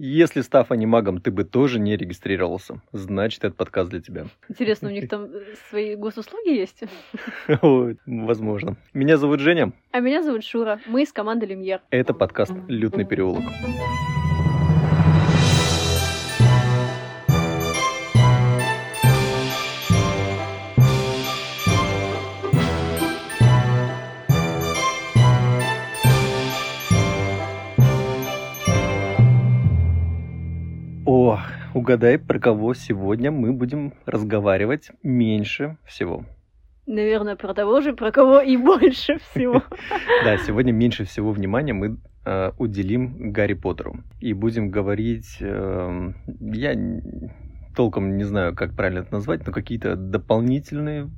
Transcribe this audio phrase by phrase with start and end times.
[0.00, 4.26] Если став анимагом, ты бы тоже не регистрировался, значит, этот подкаст для тебя.
[4.48, 6.84] Интересно, у них там э, свои госуслуги есть?
[8.06, 8.76] Возможно.
[8.94, 9.72] Меня зовут Женя.
[9.90, 10.78] А меня зовут Шура.
[10.86, 11.80] Мы из команды Люмьер.
[11.90, 13.42] Это подкаст «Лютный переулок».
[13.42, 14.27] О,
[31.88, 36.26] угадай, про кого сегодня мы будем разговаривать меньше всего.
[36.86, 39.62] Наверное, про того же, про кого и больше всего.
[40.22, 44.04] Да, сегодня меньше всего внимания мы э, уделим Гарри Поттеру.
[44.20, 46.12] И будем говорить, э,
[46.52, 46.74] я
[47.74, 51.08] толком не знаю, как правильно это назвать, но какие-то дополнительные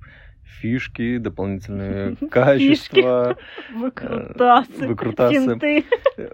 [0.60, 3.36] фишки, дополнительные качества.
[3.74, 5.34] Выкрутасы, выкрутасы.
[5.34, 5.84] финты.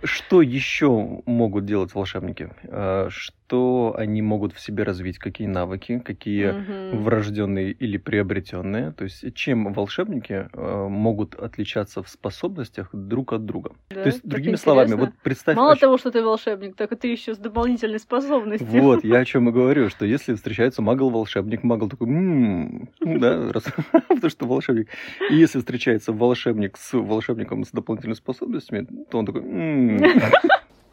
[0.03, 2.51] Что еще могут делать волшебники?
[2.65, 3.09] Э,
[3.47, 5.19] Что они могут в себе развить?
[5.19, 6.03] Какие навыки?
[6.05, 7.05] Какие Мгм.
[7.05, 8.91] врожденные или приобретенные?
[8.91, 13.71] То есть чем волшебники э, могут отличаться в способностях друг от друга?
[13.91, 15.07] Да, То есть, так другими словами, интересно.
[15.07, 15.57] вот представь...
[15.57, 18.67] Мало ощ- того, что ты волшебник, так и ты еще с дополнительной способностью.
[18.83, 23.49] Вот, я о чем и говорю, что если встречается магл-волшебник, магл такой, «М, ну да,
[24.09, 24.89] потому что волшебник.
[25.31, 29.99] И если встречается волшебник с волшебником с дополнительными способностями, то он такой, «М,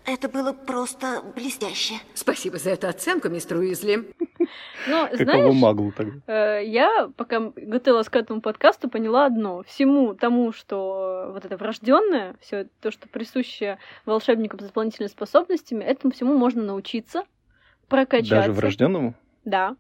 [0.06, 1.96] Это было просто блестяще.
[2.14, 4.14] Спасибо за эту оценку, мистер Уизли.
[4.88, 6.20] Но, каково знаешь, маглу тогда?
[6.28, 9.64] э, я, пока готовилась к этому подкасту, поняла одно.
[9.64, 16.12] Всему тому, что вот это врожденное, все то, что присуще волшебникам с дополнительными способностями, этому
[16.12, 17.24] всему можно научиться,
[17.88, 18.36] прокачаться.
[18.36, 19.14] Даже врожденному?
[19.46, 19.78] Да.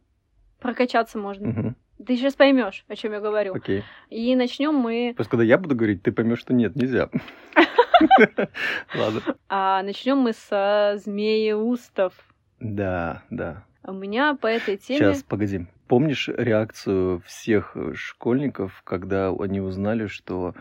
[0.62, 1.48] Прокачаться можно.
[1.50, 3.54] Мгм, Ты сейчас поймешь, о чем я говорю.
[3.54, 3.84] Окей.
[4.10, 5.12] И начнем мы.
[5.18, 7.10] Просто когда я буду говорить, ты поймешь, что нет, нельзя.
[8.96, 9.22] Ладно.
[9.50, 12.14] А начнем мы со змееустов.
[12.60, 13.64] Да, да.
[13.86, 15.00] У меня по этой теме.
[15.00, 15.68] Сейчас, погоди.
[15.88, 20.56] Помнишь реакцию всех школьников, когда они узнали, что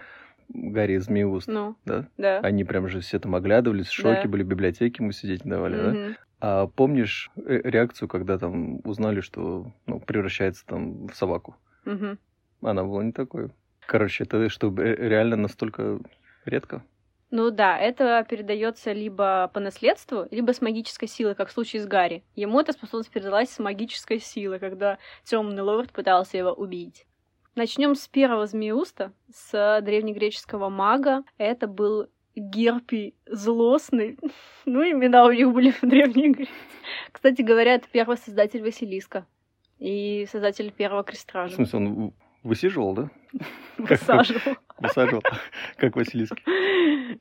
[0.48, 2.08] Гарри Змееуст, Ну, да?
[2.18, 2.40] да.
[2.40, 4.28] Они прям же все там оглядывались, в шоке Да.
[4.28, 5.88] были, в библиотеке ему сидеть не давали, да?
[5.90, 6.16] Мгм.
[6.40, 11.56] А помнишь реакцию, когда там узнали, что ну, превращается там в собаку?
[11.84, 12.18] Мгм.
[12.60, 13.50] Она была не такой.
[13.86, 16.00] Короче, это что, реально настолько
[16.44, 16.82] редко?
[17.32, 21.86] Ну да, это передается либо по наследству, либо с магической силой, как в случае с
[21.86, 22.22] Гарри.
[22.36, 27.06] Ему эта способность передалась с магической силой, когда темный лорд пытался его убить.
[27.54, 31.24] Начнем с первого змеуста, с древнегреческого мага.
[31.38, 32.06] Это был
[32.36, 34.18] Герпий Злостный.
[34.66, 36.52] Ну, имена у них были в Древней Греции.
[37.12, 39.26] Кстати говоря, это первый создатель Василиска.
[39.78, 41.54] И создатель первого В крестража.
[41.56, 42.12] смысле, он в-
[42.46, 43.10] высиживал, да?
[43.78, 44.56] Высаживал.
[44.82, 45.22] Высаживал,
[45.76, 46.34] как Василиск.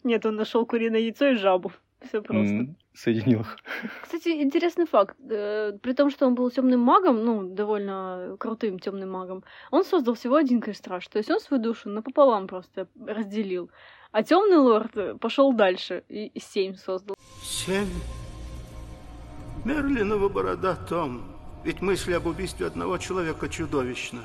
[0.04, 1.72] Нет, он нашел куриное яйцо и жабу.
[2.08, 2.74] Все просто.
[2.94, 3.58] Соединил их.
[4.02, 5.16] Кстати, интересный факт.
[5.30, 10.16] Э, При том, что он был темным магом, ну, довольно крутым темным магом, он создал
[10.16, 11.08] всего один крестраж.
[11.08, 13.70] То есть он свою душу напополам просто разделил.
[14.12, 17.16] А темный лорд пошел дальше и семь создал.
[17.44, 17.88] Семь.
[19.64, 21.22] Мерлинова борода, Том.
[21.64, 24.22] Ведь мысль об убийстве одного человека чудовищна.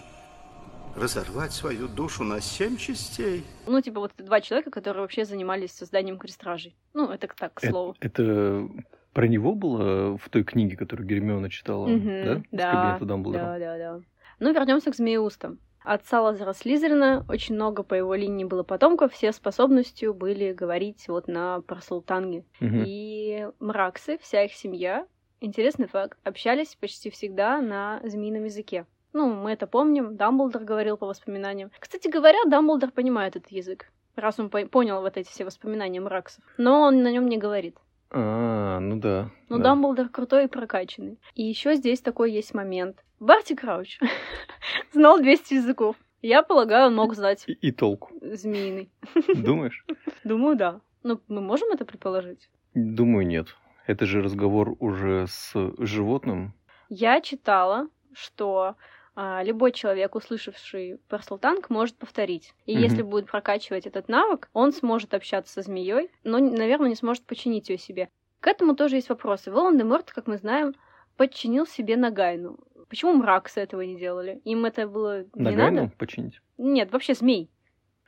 [0.97, 3.45] Разорвать свою душу на семь частей.
[3.67, 6.75] Ну, типа, вот два человека, которые вообще занимались созданием крестражей.
[6.95, 7.95] Ну, это так, к Э- слову.
[8.01, 8.67] Это
[9.13, 12.37] про него было в той книге, которую Гермиона читала, Мгм, да?
[12.39, 13.45] С да, кабинета Дамблдора.
[13.45, 14.01] Да, да, да.
[14.41, 15.59] Ну, вернемся к змееустам.
[15.85, 21.29] От Салазара Слизерина очень много по его линии было потомков, все способностью были говорить вот
[21.29, 22.45] на парсултанге.
[22.59, 22.85] Мгм.
[22.87, 25.07] И мраксы, вся их семья,
[25.41, 28.87] интересный факт, общались почти всегда на змеином языке.
[29.17, 31.71] Ну, мы это помним, Дамблдор говорил по воспоминаниям.
[31.79, 36.45] Кстати говоря, Дамблдор понимает этот язык, раз он по- понял вот эти все воспоминания мраксов.
[36.59, 37.79] Но он на нем не говорит.
[38.11, 39.31] А, ну да.
[39.49, 39.65] Но да.
[39.65, 41.19] Дамблдор крутой и прокачанный.
[41.35, 43.03] И еще здесь такой есть момент.
[43.19, 43.99] Барти Крауч
[44.93, 45.97] знал 200 языков.
[46.21, 48.11] Я полагаю, он мог знать И, и толку.
[48.21, 48.91] змеиный.
[49.35, 49.87] Думаешь?
[50.25, 50.81] Думаю, да.
[51.03, 52.51] Ну, мы можем это предположить?
[52.75, 53.47] Думаю, нет.
[53.87, 56.53] Это же разговор уже с животным.
[56.91, 58.75] Я читала, что
[59.17, 62.53] любой человек, услышавший парслтанг, может повторить.
[62.67, 62.83] И Мгм.
[62.83, 67.69] если будет прокачивать этот навык, он сможет общаться со змеей, но, наверное, не сможет починить
[67.71, 68.09] ее себе.
[68.41, 69.51] К этому тоже есть вопросы.
[69.51, 70.75] Волан-де-Морт, как мы знаем,
[71.17, 72.59] подчинил себе Нагайну.
[72.89, 74.41] Почему мраксы этого не делали?
[74.45, 75.93] Им это было не Нагайну надо?
[75.97, 76.41] починить?
[76.59, 77.51] Нет, вообще змей.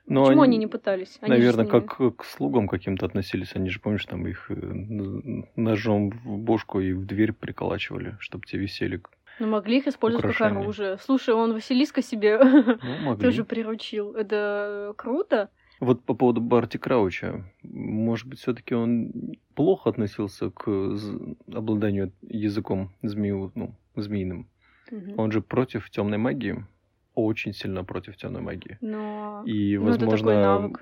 [0.06, 1.18] Но Почему они, не пытались?
[1.20, 3.54] Они Наверное, ними- как к слугам каким-то относились.
[3.54, 4.54] Они же, помнишь, там их э,
[5.56, 9.02] ножом в бошку и в дверь приколачивали, чтобы те висели.
[9.38, 10.62] Ну, могли их использовать как украшение.
[10.62, 10.98] оружие.
[10.98, 14.14] Слушай, он Василиска себе Ну, тоже приручил.
[14.14, 15.50] Это круто.
[15.80, 19.12] Вот по поводу Барти Крауча, может быть, все-таки он
[19.54, 20.96] плохо относился к
[21.52, 24.48] обладанию языком змею, ну, змеиным.
[24.90, 25.14] Мгм.
[25.18, 26.64] Он же против темной магии,
[27.14, 28.78] очень сильно против темной магии.
[28.80, 29.42] Но...
[29.46, 30.72] И, Ну, это такой возможно,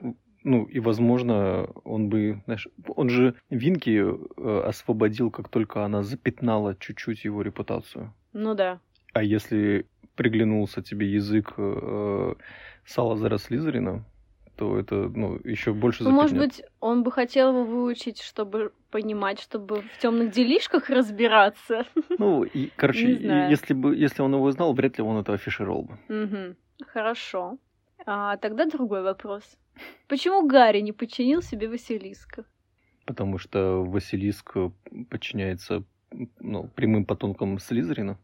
[0.45, 6.77] ну, и, возможно, он бы, знаешь, он же Винки э, освободил, как только она запятнала
[6.77, 8.15] чуть-чуть его репутацию.
[8.37, 8.81] Ну да.
[9.15, 12.35] А если приглянулся тебе язык э,
[12.85, 14.05] Салазара Слизерина,
[14.57, 19.41] то это, ну, еще больше Ну, может быть, он бы хотел его выучить, чтобы понимать,
[19.41, 21.87] чтобы в темных делишках разбираться.
[22.19, 23.13] Ну, и, короче,
[23.51, 25.99] если бы, если он его знал, вряд ли он это афишировал бы.
[26.09, 26.57] Мгм.
[26.87, 27.59] Хорошо.
[28.05, 29.45] А тогда другой вопрос.
[30.09, 32.45] Почему Гарри не подчинил себе Василиска?
[33.07, 34.71] Потому что Василиск э,
[35.09, 35.85] подчиняется
[36.41, 38.19] ну, прямым потомкам Слизерина.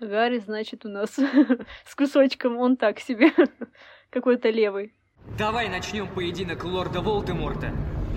[0.00, 1.18] Гарри, значит, у нас
[1.86, 3.30] с кусочком он так себе.
[4.10, 4.92] Какой-то левый.
[5.38, 7.72] Давай начнем поединок лорда Волдеморта,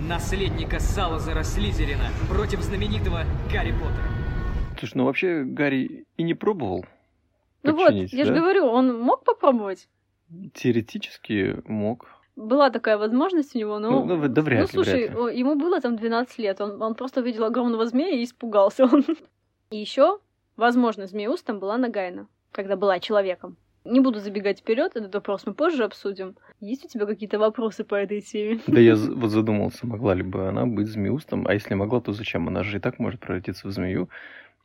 [0.07, 4.17] наследника Салазара Слизерина, против знаменитого Гарри Поттера.
[4.77, 6.85] Слушай, ну вообще Гарри и не пробовал
[7.63, 8.39] Ну вот, подчинить, я же да?
[8.39, 9.87] говорю, он мог попробовать?
[10.53, 12.07] Теоретически мог.
[12.35, 13.89] Была такая возможность у него, но...
[13.89, 15.39] Ну, ну, да вряд ну, слушай, вряд ли.
[15.39, 18.85] ему было там 12 лет, он, он просто увидел огромного змея и испугался.
[18.91, 19.03] Он.
[19.71, 20.19] И еще,
[20.57, 23.55] возможно, змееустом была Нагайна, когда была человеком.
[23.85, 26.35] Не буду забегать вперед, этот вопрос мы позже обсудим.
[26.59, 28.59] Есть у тебя какие-то вопросы по этой теме?
[28.67, 32.49] Да я вот задумался, могла ли бы она быть змеустом, а если могла, то зачем?
[32.49, 34.09] Она же и так может превратиться в змею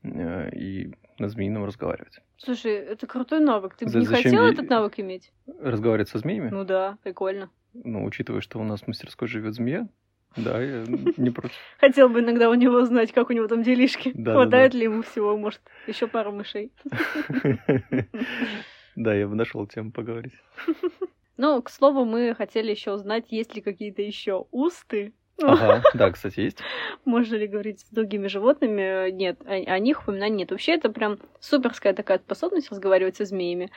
[0.03, 2.19] э, и на змеином разговаривать.
[2.37, 3.77] Слушай, это крутой навык.
[3.77, 5.33] Ты бы За- не хотел этот навык иметь?
[5.61, 6.49] Разговаривать со змеями?
[6.49, 7.49] Ну да, прикольно.
[7.75, 9.89] Ну, учитывая, что у нас в мастерской живет змея,
[10.37, 11.57] да, я не против.
[11.79, 14.13] Хотел бы иногда у него знать, как у него там делишки.
[14.15, 16.73] Да, да, Хватает ли ему всего, может, еще пару мышей.
[18.95, 20.35] Да, я бы нашел тему поговорить.
[21.39, 25.15] Ну, к слову, мы хотели еще узнать, есть ли какие-то еще усты.
[25.43, 26.59] Ага, да, кстати, есть.
[27.07, 29.11] Можно ли говорить с другими животными?
[29.11, 30.51] Нет, о, о них упоминаний нет.
[30.51, 33.71] Вообще, это прям суперская такая способность разговаривать со змеями.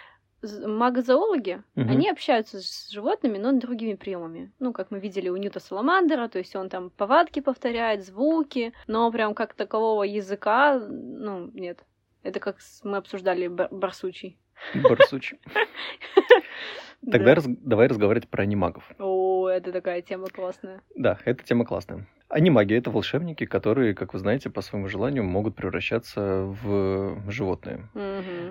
[0.66, 1.90] Магозоологи, Мгм.
[1.90, 4.52] они общаются с животными, но другими приемами.
[4.60, 9.12] Ну, как мы видели у Ньюта Саламандера, то есть он там повадки повторяет, звуки, но
[9.12, 11.84] прям как такового языка, ну, нет.
[12.24, 14.38] Это как мы обсуждали бар- барсучий.
[14.74, 15.36] Барсуч.
[17.12, 18.90] Тогда давай разговаривать про анимагов.
[19.00, 20.82] О, это такая тема классная.
[20.96, 22.08] Да, эта тема классная.
[22.30, 27.88] Анимаги— это волшебники, которые, как вы знаете, по своему желанию могут превращаться в животные.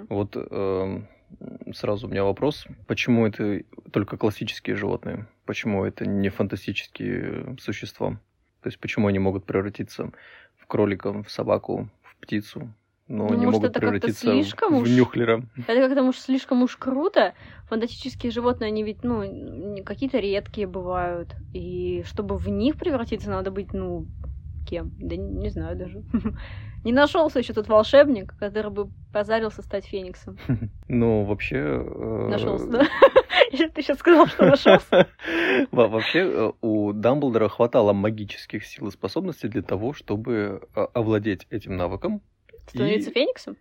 [0.08, 1.08] Вот эм,
[1.74, 5.26] сразу у меня вопрос, почему это только классические животные?
[5.46, 8.10] Почему это не фантастические существа?
[8.62, 10.10] То есть почему они могут превратиться
[10.56, 12.72] в кролика, в собаку, в птицу,
[13.08, 14.88] но Ну, не может, могут это превратиться в- слишком в уж?
[14.90, 15.42] нюхлера?
[15.68, 17.34] Это как-то, может, слишком уж круто.
[17.68, 21.34] Фантастические животные, они ведь, ну, какие-то редкие бывают.
[21.52, 24.06] И чтобы в них превратиться, надо быть, ну,
[24.74, 24.92] кем?
[24.98, 26.02] Да не, не знаю даже.
[26.84, 30.36] Не нашелся еще тот волшебник, который бы позарился стать фениксом.
[30.88, 31.56] Ну, вообще...
[31.56, 32.84] э, Нашелся, да?
[33.50, 35.06] Ты сейчас сказал, что нашелся.
[35.72, 41.46] Во- Вообще э, у Дамблдора хватало магических сил и способностей для того, чтобы э, овладеть
[41.50, 42.20] этим навыком,
[42.68, 43.56] Становиться фениксом?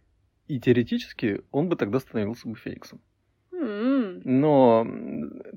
[0.50, 3.00] и теоретически он бы тогда становился бы фениксом.
[4.24, 4.88] Но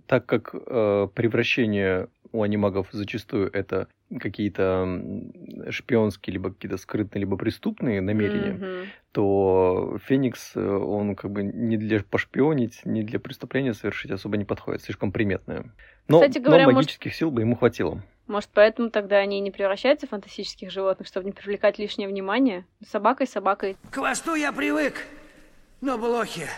[0.07, 3.89] так как э, превращение у анимагов зачастую это
[4.21, 5.01] какие-то
[5.71, 8.87] шпионские, либо какие-то скрытные, либо преступные намерения, мгм.
[9.13, 14.45] то Феникс, э, он как бы не для пошпионить, не для преступления совершить особо не
[14.45, 15.73] подходит, слишком приметное.
[16.09, 18.03] Но, Кстати но говоря, может- магических сил бы ему хватило.
[18.27, 22.67] Может, поэтому тогда они и не превращаются в фантастических животных, чтобы не привлекать лишнее внимание?
[22.85, 23.77] Собакой, собакой.
[23.91, 24.95] К хвосту я привык,
[25.81, 26.49] но блохи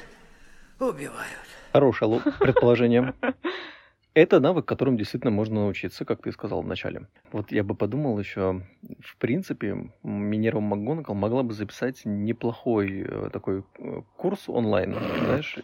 [0.81, 1.58] убивают.
[1.79, 3.15] Хорошее ло- предположение.
[4.15, 7.07] Это навык, которым действительно можно научиться, как ты сказал вначале.
[7.31, 8.63] Вот я бы подумал еще,
[9.01, 15.59] в принципе, Минерва МакГонагал могла бы записать неплохой э, такой э, курс онлайн, знаешь,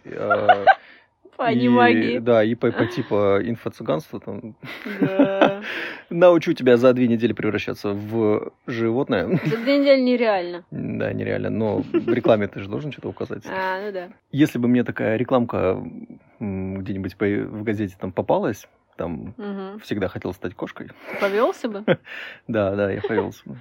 [1.34, 2.18] э, По и- анимагии.
[2.18, 4.56] Да, и по, по типа инфо-цыганства там.
[5.00, 5.62] Да.
[6.10, 9.40] Научу тебя за две недели превращаться в животное.
[9.44, 10.64] За две недели нереально.
[10.70, 13.44] Да, нереально, но в рекламе ты же должен что-то указать.
[13.46, 14.08] А, ну да.
[14.30, 15.82] Если бы мне такая рекламка
[16.40, 19.80] где-нибудь в газете там попалась, там Мгм.
[19.80, 20.90] всегда хотел стать кошкой.
[21.20, 21.84] Повелся бы.
[22.48, 23.56] Да, да, я повелся бы.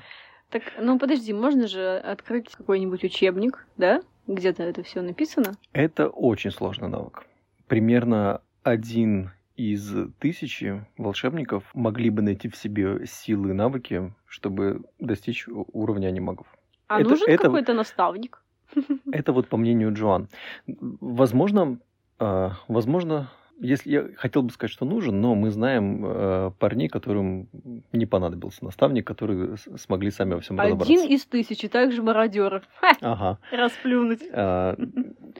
[0.50, 4.02] Так, ну подожди, можно же открыть какой-нибудь учебник, да?
[4.28, 5.54] Где-то это все написано.
[5.74, 7.24] Это очень сложный навык.
[7.68, 15.48] Примерно один из тысячи волшебников могли бы найти в себе силы и навыки, чтобы достичь
[15.48, 16.48] уровня анимагов.
[16.88, 18.42] А Это- нужен это- какой-то наставник?
[19.12, 20.28] Это вот по мнению Джоан.
[20.68, 21.80] Возможно,
[22.20, 23.30] а, возможно,
[23.60, 27.48] Если я хотел бы сказать, что нужен, но мы знаем э, парней, которым
[27.94, 30.92] не понадобился наставник, которые смогли сами во всем разобраться.
[30.92, 32.64] Один из тысячи, также мародеров.
[33.02, 33.38] Ага.
[33.52, 34.22] расплюнуть.
[34.34, 34.76] А,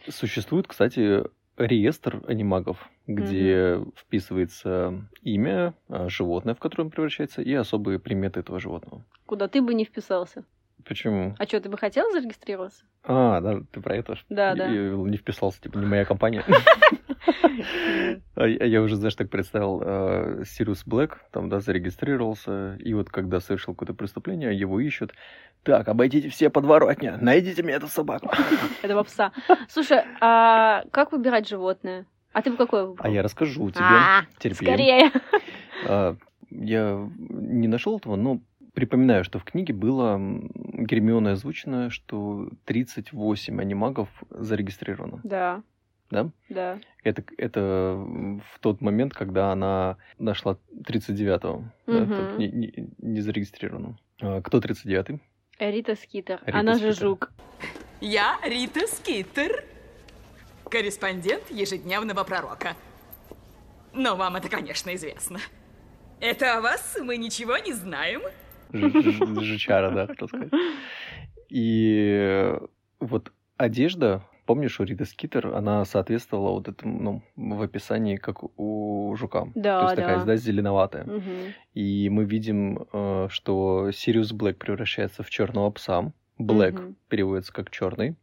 [0.08, 1.24] Существует, кстати,
[1.58, 8.60] реестр анимагов, где вписывается имя, а, животное, в которое он превращается, и особые приметы этого
[8.60, 9.04] животного.
[9.26, 10.44] Куда ты бы не вписался.
[10.86, 11.36] Почему?
[11.40, 12.84] А что, ты бы хотел зарегистрироваться?
[13.04, 14.18] А, да, ты про это?
[14.30, 14.68] Да, да.
[14.68, 16.44] Я не вписался, типа, не моя компания.
[18.36, 23.40] А Я уже, знаешь, так представил, э, Сириус Блэк, там, да, зарегистрировался, и вот когда
[23.40, 25.14] совершил какое-то преступление, его ищут.
[25.64, 28.30] Так, обойдите все подворотни, найдите мне эту собаку.
[28.82, 29.32] Этого пса.
[29.70, 32.06] Слушай, а как выбирать животное?
[32.34, 33.06] А ты бы какое выбрал?
[33.06, 33.84] А я расскажу тебе.
[33.86, 34.66] А, Терпи.
[34.66, 35.12] Скорее.
[35.88, 36.16] А,
[36.50, 38.40] Я не нашел этого, но
[38.74, 45.20] припоминаю, что в книге было Гермиона озвучено, что 38 анимагов зарегистрировано.
[45.24, 45.62] Да.
[46.14, 46.30] Да?
[46.50, 46.80] Да.
[47.04, 47.96] Это, это
[48.54, 52.10] в тот момент, когда она нашла 39-го, да, Мгм.
[52.16, 53.98] так, не, не- не зарегистрированного.
[54.22, 55.20] А, Кто 39-й?
[55.60, 56.40] Рита Скитер.
[56.46, 57.08] Рита Она же Скитер.
[57.10, 57.32] жук.
[58.00, 59.64] Я Рита Скитер,
[60.70, 62.76] корреспондент ежедневного пророка.
[63.94, 65.40] Но вам это, конечно, известно.
[66.20, 68.22] Это о вас мы ничего не знаем.
[68.72, 70.50] Ж- ж- Жучара, да, хотел сказать.
[71.50, 72.54] И
[73.00, 79.16] вот одежда, помнишь, у Риты Скитер, она соответствовала вот этому, ну, в описании, как у
[79.16, 79.48] жука.
[79.56, 80.26] Да, То есть такая, да.
[80.26, 81.06] да, зеленоватая.
[81.06, 81.54] Мгм.
[81.74, 86.12] И мы видим, э, что Сириус Блэк превращается в черного пса.
[86.38, 86.96] Блэк Мгм.
[87.10, 88.16] переводится как черный.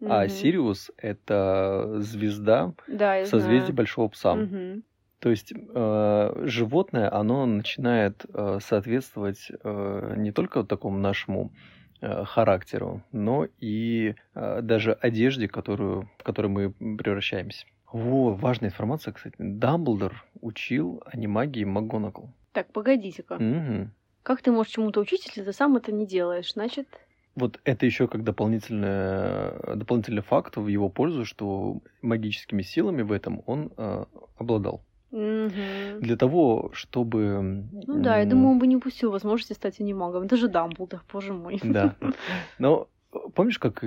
[0.00, 0.28] А Мгм.
[0.28, 3.74] Сириус это звезда Да, знаю.
[3.74, 4.34] Большого Пса.
[4.34, 4.82] Мгм.
[5.20, 11.52] То есть э, животное, оно начинает э, соответствовать э, не только вот такому нашему
[12.24, 17.66] характеру, но и э, даже одежде, которую, в которой мы превращаемся.
[17.92, 19.36] Во, важная информация, кстати.
[19.38, 22.30] Дамблдор учил анимагии МакГонагал.
[22.52, 23.36] Так, погодите-ка.
[23.38, 23.92] Мгм.
[24.22, 26.52] Как ты можешь чему-то учить, если ты сам это не делаешь?
[26.52, 26.88] Значит,
[27.36, 33.42] Вот это еще как дополнительный, дополнительный факт в его пользу, что магическими силами в этом
[33.46, 34.04] он э,
[34.38, 34.82] обладал.
[35.16, 36.00] Мгм.
[36.00, 37.64] Для того, чтобы...
[37.86, 40.24] ну да, я думаю, он бы не упустил возможности стать анимагом.
[40.24, 41.60] Это же Дамблдор, боже мой.
[41.62, 41.96] Да.
[42.58, 43.84] Но э, помнишь, как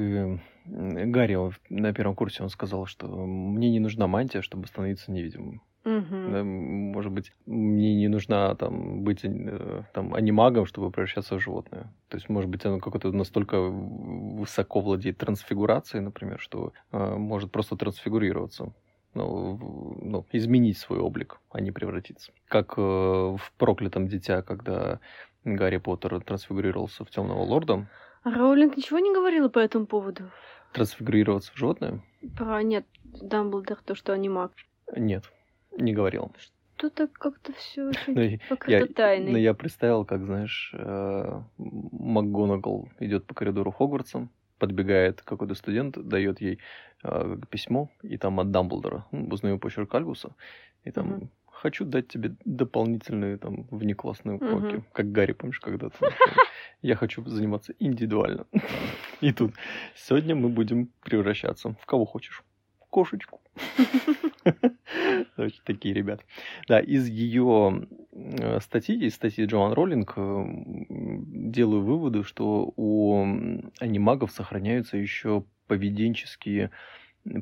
[0.66, 5.62] Гарри он на первом курсе он сказал, что мне не нужна мантия, чтобы становиться невидимым.
[5.86, 6.32] Мгм.
[6.32, 11.94] Да, может быть, мне не нужна там быть э, там анимагом, чтобы превращаться в животное.
[12.10, 17.78] То есть, может быть, оно какое-то настолько высоко владеет трансфигурацией, например, что э, может просто
[17.78, 18.74] трансфигурироваться.
[19.14, 19.58] Ну,
[20.02, 22.32] ну, изменить свой облик, а не превратиться.
[22.48, 25.00] Как э, в проклятом дитя, когда
[25.44, 27.88] Гарри Поттер трансфигурировался в темного лорда,
[28.24, 30.30] А Роулинг ничего не говорила по этому поводу?
[30.74, 32.02] трансфигурироваться в животное?
[32.38, 34.52] Про нет, Дамблдор, то, что анимак.
[34.96, 35.24] Нет,
[35.76, 36.32] не говорил.
[36.78, 37.92] Что-то как-то все
[38.48, 39.32] покрыто тайной.
[39.32, 46.42] но я представил, как, знаешь, э, МакГонагал идет по коридору Хогвартса, подбегает какой-то студент, дает
[46.42, 46.60] ей
[47.04, 49.06] э, письмо, и там от Дамблдора.
[49.12, 50.36] Узнаю почерк Альбуса,
[50.84, 51.30] и там Мгм.
[51.48, 54.76] хочу дать тебе дополнительные там внеклассные уроки.
[54.76, 54.86] Мгм.
[54.94, 55.98] Как Гарри, помнишь, когда-то.
[56.82, 58.46] Я хочу заниматься индивидуально.
[59.22, 59.54] И тут
[59.96, 62.44] сегодня мы будем превращаться в кого хочешь.
[62.80, 63.42] В кошечку.
[65.38, 66.24] Очень такие ребята.
[66.68, 70.46] Да, из ее э, статьи, из статьи Джоан Роллинг, э,
[70.90, 73.24] делаю выводы, что у
[73.80, 76.72] анимагов сохраняются еще поведенческие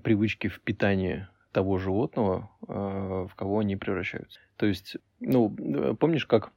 [0.04, 4.40] привычки в питании того животного, э, в кого они превращаются.
[4.58, 6.52] То есть, ну, помнишь, как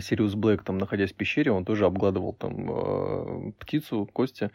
[0.00, 4.50] Сириус Блэк, там, находясь в пещере, он тоже обгладывал там э, птицу, кости,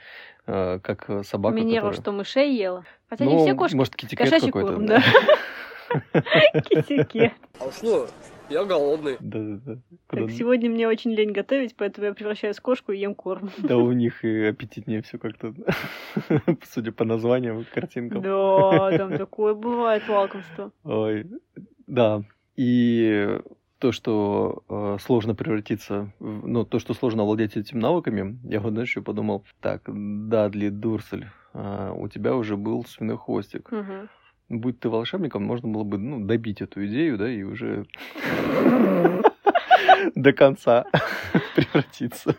[0.46, 2.84] э, как собака, Минерва, которая- что мышей ела.
[3.10, 3.76] Хотя не Ну, все кошки.
[3.76, 4.74] может, Kitekat Кошачий какой-то.
[4.74, 5.02] корм, да.
[6.70, 7.34] Kitekat.
[7.60, 8.08] А что?
[8.50, 9.18] Я голодный.
[9.20, 9.78] Да-да-да.
[10.08, 13.50] Куда- Так, сегодня мне очень лень готовить, поэтому я превращаюсь в кошку и ем корм.
[13.58, 15.54] Да у них и аппетитнее все как-то,
[16.64, 18.22] судя по названиям картинкам.
[18.22, 20.72] Да, там такое бывает лакомство.
[20.86, 21.26] Ой,
[21.88, 22.24] да.
[22.56, 23.38] И
[23.80, 28.78] то, что э, сложно превратиться, в- ну, то, что сложно овладеть этими навыками, я вот,
[28.78, 33.72] еще подумал, так, Дадли Дурсель, а, у тебя уже был свиной хвостик.
[33.72, 34.10] Мгм.
[34.50, 37.86] Будь ты волшебником, можно было бы, ну, добить эту идею, да, и уже
[40.16, 40.86] до конца
[41.56, 42.36] превратиться.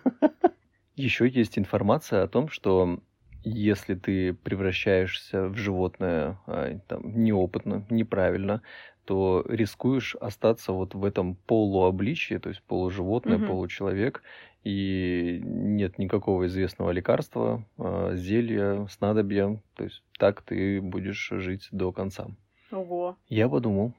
[0.97, 2.99] Еще есть информация о том, что
[3.45, 8.63] если ты превращаешься в животное а, там, неопытно, неправильно,
[9.09, 13.47] то рискуешь остаться вот в этом полуобличье, то есть полуживотное, Мгм.
[13.47, 14.23] получеловек,
[14.65, 21.91] и нет никакого известного лекарства, а, зелья, снадобья, то есть так ты будешь жить до
[21.91, 22.27] конца.
[22.71, 23.17] Ого.
[23.31, 23.95] Я подумал,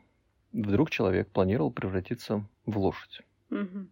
[0.53, 3.21] вдруг человек планировал превратиться в лошадь.
[3.49, 3.89] Мгм.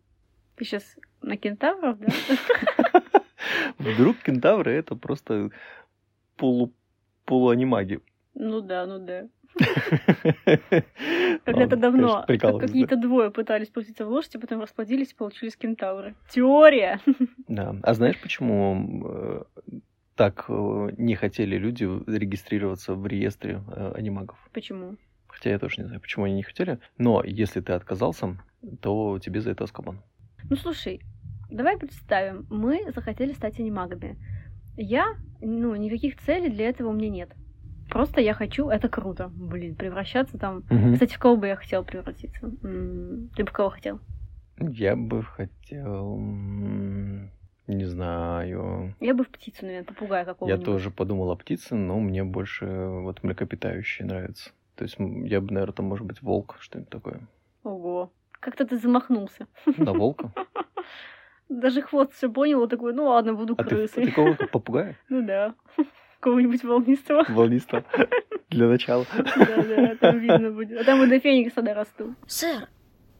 [0.55, 2.09] Ты сейчас на кентавров, да?
[3.79, 5.49] Вдруг кентавры это просто
[6.35, 6.71] полу
[7.25, 8.01] полуанимаги.
[8.35, 9.27] Ну да, ну да.
[11.45, 16.15] Когда-то давно какие-то двое пытались превратиться в лошадь, а потом расплодились и получились кентавры.
[16.29, 16.99] Теория!
[17.47, 17.75] Да.
[17.81, 19.43] А знаешь, почему э,
[20.15, 24.37] так э, не хотели люди регистрироваться в реестре э, анимагов?
[24.53, 24.97] Почему?
[25.27, 26.79] Хотя я тоже не знаю, почему они не хотели.
[26.97, 28.37] Но если ты отказался,
[28.81, 30.01] то тебе за это Аскабан.
[30.49, 31.01] Ну слушай,
[31.49, 34.17] давай представим, мы захотели стать анимагами.
[34.75, 37.35] Я, ну, никаких целей для этого у меня нет.
[37.89, 40.63] Просто я хочу, это круто, блин, превращаться там.
[40.69, 40.93] Мгм.
[40.93, 42.51] Кстати, в кого бы я хотел превратиться?
[42.61, 43.99] Ты бы кого хотел?
[44.59, 46.17] Я бы хотел...
[47.67, 48.95] Не знаю.
[49.01, 50.65] Я бы в птицу, наверное, попугая Я какого-нибудь.
[50.65, 54.51] тоже подумал о птице, но мне больше вот млекопитающие нравятся.
[54.75, 57.19] То есть я бы, наверное, там, может быть, волк, что-нибудь такое.
[57.63, 58.09] Ого.
[58.39, 59.47] Как-то ты замахнулся.
[59.77, 60.31] На волка.
[61.49, 64.05] Даже хвост все понял, такой, ну ладно, буду А ты, а крысой.
[64.05, 64.35] ты кого?
[64.51, 64.95] Попугая?
[65.09, 65.53] Ну да.
[66.19, 67.25] Кого-нибудь волнистого.
[67.29, 67.83] Волниста.
[68.49, 69.05] Для начала.
[69.15, 70.79] Да-да, там видно будет.
[70.79, 72.15] А там и до феникса дорасту.
[72.25, 72.67] Сэр,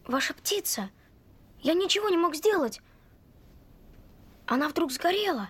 [0.08, 0.90] ваша птица.
[1.62, 2.82] Я ничего не мог сделать.
[4.46, 5.50] Она вдруг сгорела.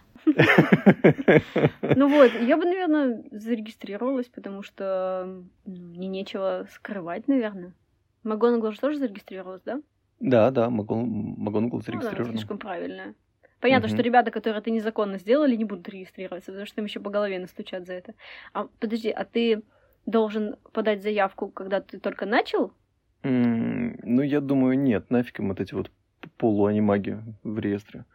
[1.96, 7.74] Ну вот, я бы, наверное, зарегистрировалась, потому что ну, мне нечего скрывать, наверное.
[8.24, 9.82] МакГонагал же тоже зарегистрировалась, да?
[10.20, 12.32] Да, да, Магон- МакГонагал Ну, она зарегистрирован.
[12.32, 13.14] слишком правильная.
[13.60, 13.98] Понятно, Мгм.
[13.98, 17.40] что ребята, которые это незаконно сделали, не будут регистрироваться, потому что им еще по голове
[17.40, 18.14] настучат за это.
[18.54, 19.64] А подожди, а ты
[20.06, 22.72] должен подать заявку, когда ты только начал?
[23.24, 25.92] М, Ну, я думаю, нет, нафиг им вот эти вот
[26.38, 28.06] полуанимаги в реестре.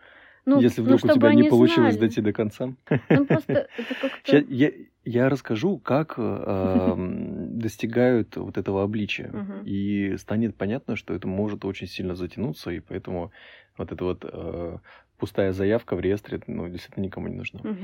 [0.45, 2.09] Ну, Если ну, вдруг у чтобы тебя не получилось знали.
[2.09, 2.75] дойти до конца.
[3.11, 4.21] Ну, просто это как-то...
[4.27, 4.71] Ща я,
[5.05, 6.95] я расскажу, как э,
[7.51, 9.31] достигают вот этого обличия.
[9.33, 9.65] Мгм.
[9.67, 13.31] И станет понятно, что это может очень сильно затянуться, и поэтому
[13.79, 14.79] вот эта вот э,
[15.23, 17.61] пустая заявка в реестре, ну, действительно никому не нужна.
[17.63, 17.77] Мгм.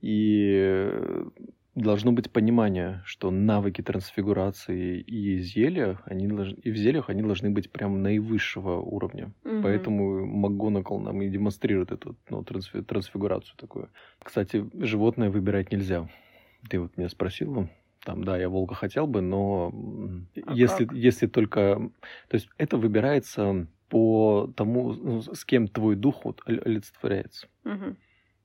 [0.00, 1.24] И э,
[1.74, 7.50] должно быть понимание, что навыки трансфигурации и зелья, они долж- и в зельях они должны
[7.50, 9.34] быть прям наивысшего уровня.
[9.44, 9.62] Мгм.
[9.62, 13.90] Поэтому МакГонагал нам и демонстрирует эту ну, трансфи- трансфигурацию такую.
[14.24, 16.08] Кстати, животное выбирать нельзя.
[16.70, 17.68] Ты вот меня спросила.
[18.06, 19.70] Там, да, я волка хотел бы, но
[20.46, 20.96] А если, как?
[20.96, 21.90] если только...
[22.28, 27.46] То есть это выбирается по тому, ну, с кем твой дух вот олицетворяется.
[27.64, 27.96] Мгм.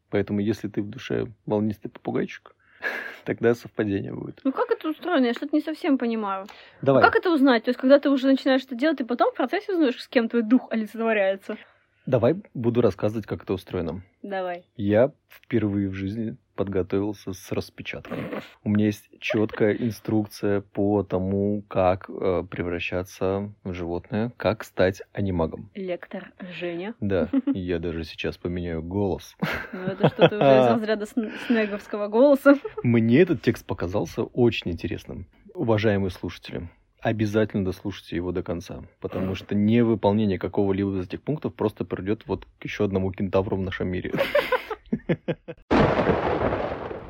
[0.10, 2.56] Поэтому если ты в душе волнистый попугайчик,
[3.26, 4.42] тогда совпадение будет.
[4.44, 5.26] Ну, как это устроено?
[5.26, 6.46] Я что-то не совсем понимаю.
[6.82, 7.04] А Давай.
[7.04, 7.64] Как это узнать?
[7.64, 10.30] То есть, когда ты уже начинаешь это делать, ты потом в процессе узнаешь, с кем
[10.30, 11.58] твой дух олицетворяется?
[12.06, 14.02] Давай буду рассказывать, как это устроено.
[14.24, 14.66] Давай.
[14.76, 18.20] Я впервые в жизни подготовился с распечаткой.
[18.64, 25.72] У меня есть четкая инструкция по тому, как э, превращаться в животное, как стать анимагом.
[25.74, 26.94] Лектор Женя.
[27.02, 29.36] Да, я даже сейчас поменяю голос.
[29.74, 32.60] Ну, это что-то уже из разряда сн- снеговского голоса.
[32.84, 35.26] Мне этот текст показался очень интересным.
[35.56, 36.70] Уважаемые слушатели,
[37.00, 42.46] обязательно дослушайте его до конца, потому что невыполнение какого-либо из этих пунктов просто придет вот
[42.60, 44.14] к еще одному кентавру в нашем мире.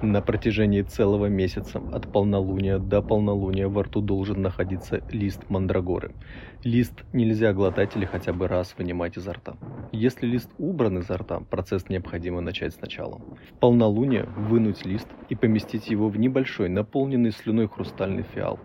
[0.02, 6.16] На протяжении целого месяца от полнолуния до полнолуния во рту должен находиться лист мандрагоры.
[6.64, 9.58] Лист нельзя глотать или хотя бы раз вынимать изо рта.
[9.92, 13.20] Если лист убран изо рта, процесс необходимо начать сначала.
[13.20, 18.60] В полнолуние вынуть лист и поместить его в небольшой, наполненный слюной хрустальный фиал,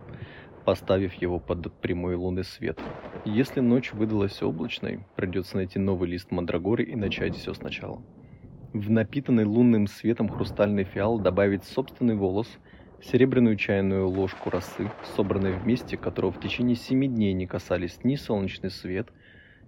[0.64, 2.81] поставив его под прямой лунный свет.
[3.27, 8.01] Если ночь выдалась облачной, придется найти новый лист мандрагоры и начать все сначала.
[8.77, 12.47] В напитанный лунным светом хрустальный фиал добавить собственный волос,
[13.03, 18.71] серебряную чайную ложку росы, собранной вместе, которого в течение семи дней не касались ни солнечный
[18.71, 19.09] свет,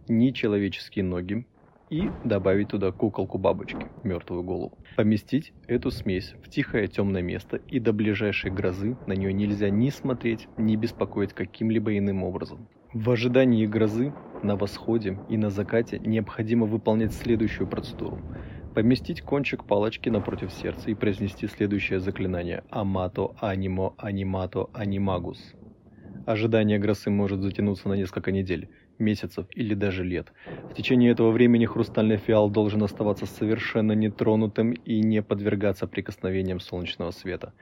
[0.08, 1.46] ни человеческие ноги,
[1.88, 4.76] и добавить туда куколку бабочки, мертвую голову.
[4.94, 9.88] Поместить эту смесь в тихое темное место, и до ближайшей грозы на нее нельзя ни
[9.88, 12.68] смотреть, ни беспокоить каким-либо иным образом.
[12.92, 18.20] В ожидании грозы, на восходе и на закате необходимо выполнять следующую процедуру.
[18.72, 25.54] Поместить кончик палочки напротив сердца и произнести следующее заклинание «Амато анимо анимато анимагус».
[26.26, 28.70] Ожидание грозы может затянуться на несколько недель.
[28.98, 30.32] месяцев или даже лет.
[30.68, 37.12] В течение этого времени хрустальный фиал должен оставаться совершенно нетронутым и не подвергаться прикосновениям солнечного
[37.12, 37.54] света.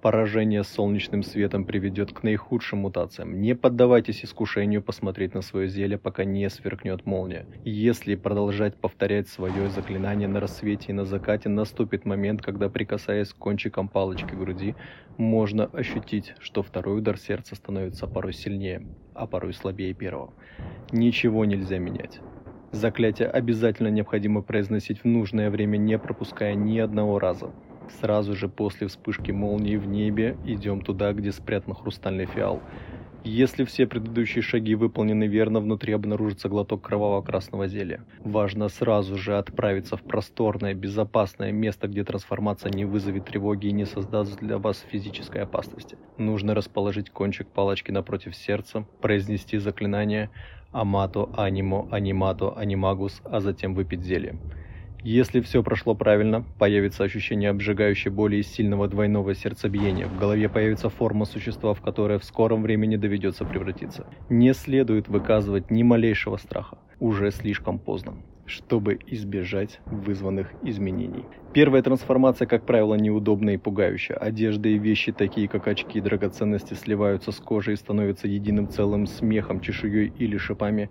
[0.00, 3.40] Поражение солнечным светом приведет к наихудшим мутациям.
[3.40, 7.46] Не поддавайтесь искушению посмотреть на свое зелье, пока не сверкнет молния.
[7.64, 13.88] Если продолжать повторять свое заклинание на рассвете и на закате, наступит момент, когда, прикасаясь кончиком
[13.88, 14.74] палочки к груди,
[15.16, 20.34] можно ощутить, что второй удар сердца становится порой сильнее, а порой слабее первого.
[20.92, 22.20] Ничего нельзя менять.
[22.72, 27.52] Заклятие обязательно необходимо произносить в нужное время, не пропуская ни одного раза.
[27.88, 32.62] Сразу же после вспышки молнии в небе идем туда, где спрятан хрустальный фиал.
[33.26, 38.04] Если все предыдущие шаги выполнены верно, внутри обнаружится глоток кроваво-красного зелья.
[38.22, 43.86] Важно сразу же отправиться в просторное, безопасное место, где трансформация не вызовет тревоги и не
[43.86, 45.96] создаст для вас физической опасности.
[46.18, 50.30] Нужно расположить кончик палочки напротив сердца, произнести заклинание
[50.70, 54.38] «Амато, анимо, анимато, анимагус», а затем выпить зелье.
[55.04, 60.06] Если все прошло правильно, появится ощущение обжигающей боли и сильного двойного сердцебиения.
[60.06, 64.06] В голове появится форма существа, в которое в скором времени доведется превратиться.
[64.30, 66.78] Не следует выказывать ни малейшего страха.
[67.00, 68.14] Уже слишком поздно
[68.46, 71.24] чтобы избежать вызванных изменений.
[71.52, 74.16] Первая трансформация, как правило, неудобная и пугающая.
[74.16, 79.06] Одежда и вещи, такие как очки и драгоценности, сливаются с кожей и становятся единым целым
[79.06, 80.90] смехом, чешуей или шипами.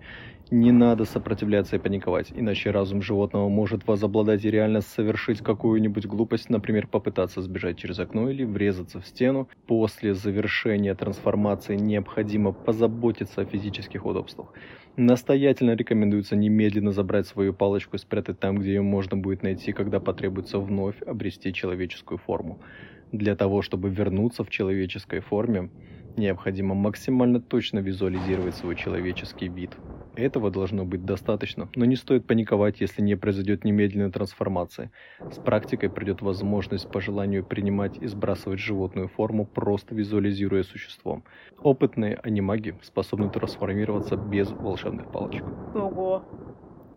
[0.50, 6.50] Не надо сопротивляться и паниковать, иначе разум животного может возобладать и реально совершить какую-нибудь глупость,
[6.50, 9.48] например, попытаться сбежать через окно или врезаться в стену.
[9.66, 14.52] После завершения трансформации необходимо позаботиться о физических удобствах.
[14.96, 19.98] Настоятельно рекомендуется немедленно забрать свою палочку и спрятать там, где ее можно будет найти, когда
[19.98, 22.60] потребуется вновь обрести человеческую форму.
[23.12, 25.70] Для того, чтобы вернуться в человеческой форме,
[26.16, 29.72] необходимо максимально точно визуализировать свой человеческий вид.
[30.16, 34.92] Этого должно быть достаточно, но не стоит паниковать, если не произойдет немедленная трансформация.
[35.30, 41.22] С практикой придет возможность по желанию принимать и сбрасывать животную форму, просто визуализируя существо.
[41.58, 45.44] Опытные анимаги способны трансформироваться без волшебных палочек.
[45.74, 46.22] Ого.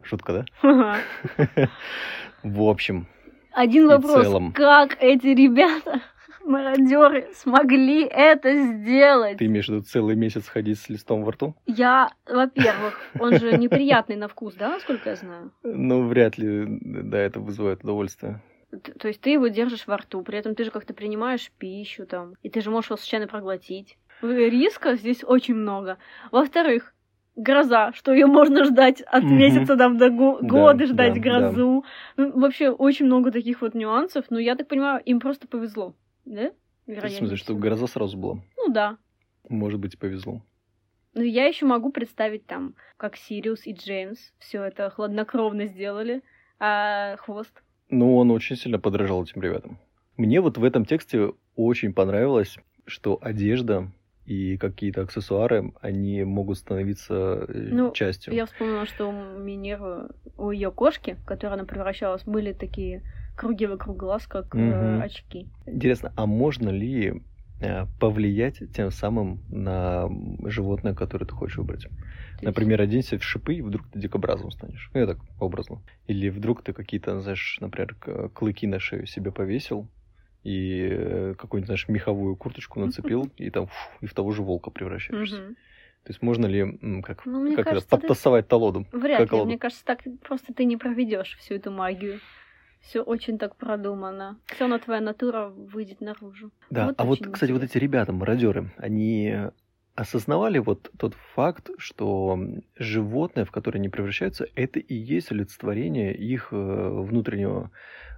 [0.03, 0.99] Шутка, да?
[2.43, 3.07] В общем.
[3.51, 4.53] Один вопрос.
[4.53, 6.01] Как эти ребята
[6.47, 9.37] мародеры смогли это сделать.
[9.37, 11.55] Ты имеешь в виду целый месяц ходить с листом во рту?
[11.65, 15.51] Я, во-первых, он же неприятный на вкус, да, насколько я знаю?
[15.63, 18.41] Ну, вряд ли, да, это вызывает удовольствие.
[18.99, 22.33] То есть ты его держишь во рту, при этом ты же как-то принимаешь пищу там,
[22.43, 23.97] и ты же можешь его случайно проглотить.
[24.21, 25.97] Риска здесь очень много.
[26.31, 26.93] Во-вторых,
[27.37, 29.33] гроза, что ее можно ждать от угу.
[29.33, 31.85] месяца там, до го- да, года ждать да, грозу.
[32.17, 32.23] Да.
[32.23, 35.95] Ну, вообще очень много таких вот нюансов, но я так понимаю, им просто повезло.
[36.27, 36.51] Да?
[36.85, 37.15] Вероятнее.
[37.15, 38.35] В смысле, что гроза сразу была?
[38.57, 38.97] Ну да.
[39.49, 40.41] Может быть, повезло.
[41.13, 46.21] Ну, я еще могу представить там, как Сириус и Джеймс все это хладнокровно сделали,
[46.59, 47.63] а хвост.
[47.89, 49.79] Ну, он очень сильно подражал этим ребятам.
[50.17, 53.89] Мне вот в этом тексте очень понравилось, что одежда
[54.25, 58.33] и какие-то аксессуары, они могут становиться э, ну, частью.
[58.33, 63.03] Я вспомнила, что у Минервы, у ее кошки, в она превращалась, были такие
[63.37, 64.63] круги вокруг глаз, как угу.
[64.63, 65.47] э, очки.
[65.65, 67.21] Интересно, а можно ли
[67.61, 70.09] э, повлиять тем самым на
[70.43, 71.83] животное, которое ты хочешь выбрать?
[71.83, 72.91] То Например, есть...
[72.91, 74.91] оденься в шипы, и вдруг ты дикобразом станешь.
[74.93, 75.81] Ну, я так образно.
[76.07, 77.95] Или вдруг ты какие-то, знаешь, например,
[78.33, 79.87] клыки на шею себе повесил,
[80.43, 84.69] и э, какую-нибудь, знаешь, меховую курточку нацепил, и там фу, и в того же волка
[84.69, 85.55] превращаешься.
[86.07, 88.51] То есть можно ли как, ну, как кажется, это, подтасовать ты...
[88.51, 88.87] талоду?
[88.93, 89.43] Вряд ли.
[89.43, 92.21] Мне кажется, так просто ты не проведешь всю эту магию.
[92.81, 94.39] Все очень так продумано.
[94.45, 96.51] Все на твоя натура выйдет наружу.
[96.69, 99.35] Да, вот а вот, кстати, вот эти ребята, мародеры, они
[99.97, 102.39] осознавали вот тот факт, что
[102.77, 107.71] животное, в которое они превращаются, это и есть олицетворение их э, внутреннего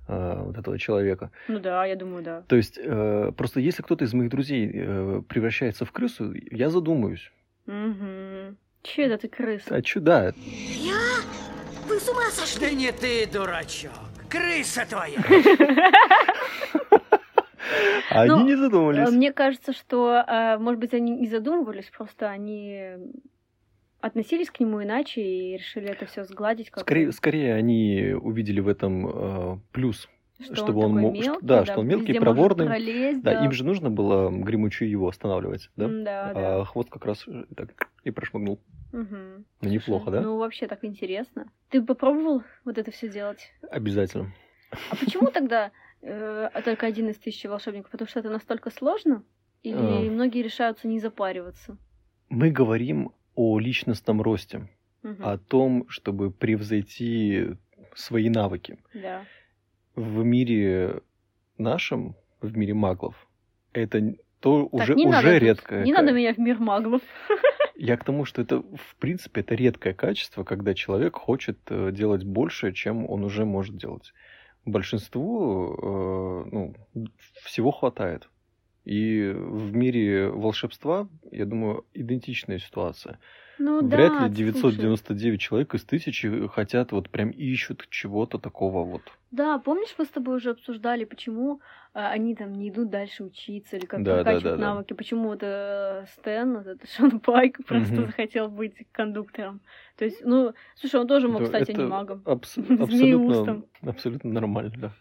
[0.07, 1.31] э, вот этого человека.
[1.47, 2.41] Ну да, я думаю, да.
[2.47, 4.67] То есть э, просто если кто-то из моих друзей
[5.29, 7.31] превращается в крысу, я задумаюсь.
[7.65, 8.57] Угу.
[8.83, 9.73] Че это ты крыса?
[9.73, 10.33] А чё, да.
[10.35, 10.99] Я?
[11.87, 12.67] Вы с ума сошли?
[12.67, 13.91] Да не ты, дурачок.
[14.29, 15.19] Крыса твоя!
[18.11, 19.11] А они ну, не задумывались.
[19.11, 22.95] Мне кажется, что, э, может быть, они не задумывались, просто они
[24.01, 26.71] относились к нему иначе и решили это все сгладить.
[26.71, 30.09] Как скорее, скорее, они увидели в этом э, плюс.
[30.41, 32.65] Что чтобы он, он мог, мелкий, да, да, что он мелкий, проворный.
[32.65, 35.87] Пролезть, да, да, им же нужно было гремучую его останавливать, да?
[35.89, 36.65] Да, а да.
[36.65, 37.25] хвост как раз
[37.57, 38.59] так и прошмыгнул.
[38.91, 39.43] Угу.
[39.61, 40.21] Неплохо, да?
[40.21, 41.51] Ну, вообще так интересно.
[41.69, 43.51] Ты попробовал вот это все делать?
[43.69, 44.33] Обязательно.
[44.91, 45.71] А почему тогда
[46.01, 47.91] э, только один из тысячи волшебников?
[47.91, 49.23] Потому что это настолько сложно?
[49.63, 50.11] Или а...
[50.11, 51.77] многие решаются не запариваться?
[52.29, 54.69] Мы говорим о личностном росте,
[55.01, 55.25] Мгм.
[55.25, 57.55] о том, чтобы превзойти
[57.95, 58.77] свои навыки.
[58.93, 59.25] Да.
[59.95, 61.01] В мире
[61.57, 63.15] нашем, в мире маглов,
[63.73, 65.83] это то Так, уже, не уже надо редкое.
[65.83, 67.01] Не надо меня в мир маглов.
[67.81, 72.25] Я к тому, что это, в принципе, это редкое качество, когда человек хочет э, делать
[72.25, 74.13] больше, чем он уже может делать.
[74.65, 76.75] Большинству э, ну,
[77.45, 78.29] всего хватает.
[78.83, 83.17] И в мире волшебства, я думаю, идентичная ситуация.
[83.59, 84.35] Ну Вряд да, ли слушай.
[84.35, 89.01] 999 человек из тысячи хотят, вот прям ищут чего-то такого вот.
[89.31, 91.61] Да, помнишь, мы с тобой уже обсуждали, почему
[91.93, 94.71] а, они там не идут дальше учиться или как Да, да, прокачивать да, да.
[94.73, 98.07] навыки, почему вот э, Стэн, вот этот Шон Пайк просто Мгм.
[98.07, 99.61] захотел быть кондуктором.
[99.97, 102.23] То есть, ну, слушай, он тоже мог Да, стать анимагом.
[102.25, 104.93] абс- абсолютно, абсолютно нормально, да.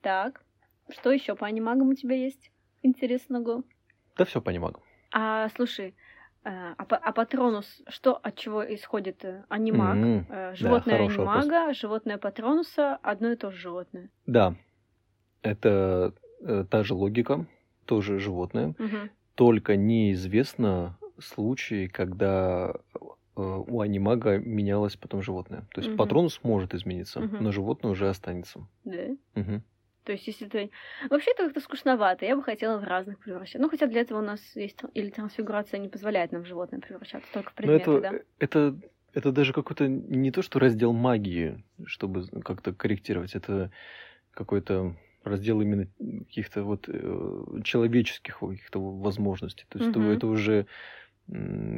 [0.00, 0.42] Так,
[0.90, 2.50] что еще по анимагам у тебя есть
[2.82, 3.64] интересного?
[4.16, 4.76] Да все понимаю.
[5.14, 5.92] А, слушай, э,
[6.44, 9.96] а, па- а Патронус, что от чего исходит э, анимаг?
[9.96, 11.18] М, Э, Животное вопрос.
[11.18, 14.10] анимага, животное Патронуса, одно и то же животное.
[14.26, 14.54] Да,
[15.42, 17.46] это э, та же логика,
[17.86, 19.10] тоже животное, Мгм.
[19.34, 22.74] только неизвестно случаи, когда
[23.36, 25.62] э, у анимага менялось потом животное.
[25.72, 25.96] То есть Мгм.
[25.98, 27.36] патронус может измениться, Мгм.
[27.44, 28.66] но животное уже останется.
[28.84, 28.98] Да.
[29.34, 29.62] Мгм.
[30.04, 30.70] То есть, если ты...
[31.10, 32.26] Вообще, это как-то скучновато.
[32.26, 33.60] Я бы хотела в разных превращать.
[33.60, 34.78] Ну, хотя для этого у нас есть...
[34.94, 38.12] Или трансфигурация не позволяет нам в животное превращаться, только в Но предметы, это, да?
[38.38, 38.80] это,
[39.14, 43.70] это даже какой-то не то, что раздел магии, чтобы как-то корректировать, это
[44.32, 45.86] какой-то раздел именно
[46.26, 49.66] каких-то вот э, человеческих каких-то возможностей.
[49.68, 50.10] То есть это- Мгм.
[50.10, 50.66] это уже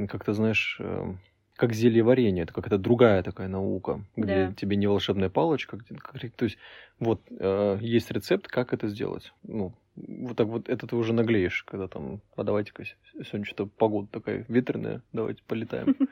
[0.09, 1.15] как-то, знаешь, э,
[1.57, 4.55] как зелье варенье, это какая-то другая такая наука, где Да.
[4.55, 5.95] тебе не волшебная палочка, где,
[6.31, 6.59] то есть
[6.99, 9.33] вот э, есть рецепт, как это сделать.
[9.45, 14.09] Ну, вот так вот это ты уже наглеешь, когда там, а давайте-ка сегодня что-то погода
[14.11, 15.95] такая ветреная, давайте полетаем.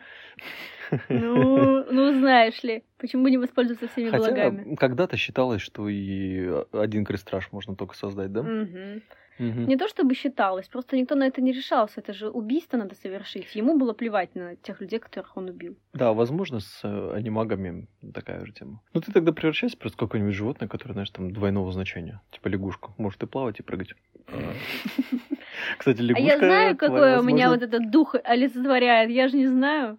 [1.08, 4.74] Ну, ну, знаешь ли, почему не воспользоваться всеми Хотя благами?
[4.76, 8.42] когда-то считалось, что и один крестраж можно только создать, да?
[8.42, 9.02] Мгм.
[9.38, 9.66] Мгм.
[9.66, 12.00] Не то чтобы считалось, просто никто на это не решался.
[12.00, 13.54] Это же убийство надо совершить.
[13.54, 15.76] Ему было плевать на тех людей, которых он убил.
[15.94, 18.80] Да, возможно, с э, анимагами такая же тема.
[18.92, 22.20] Ну, ты тогда превращайся просто в какое-нибудь животное, которое, знаешь, там двойного значения.
[22.30, 22.94] Типа лягушку.
[22.98, 23.94] Может и плавать, и прыгать.
[25.78, 26.26] Кстати, А лягушка...
[26.26, 29.10] я знаю, какой у меня вот этот дух олицетворяет.
[29.10, 29.98] Я же не знаю.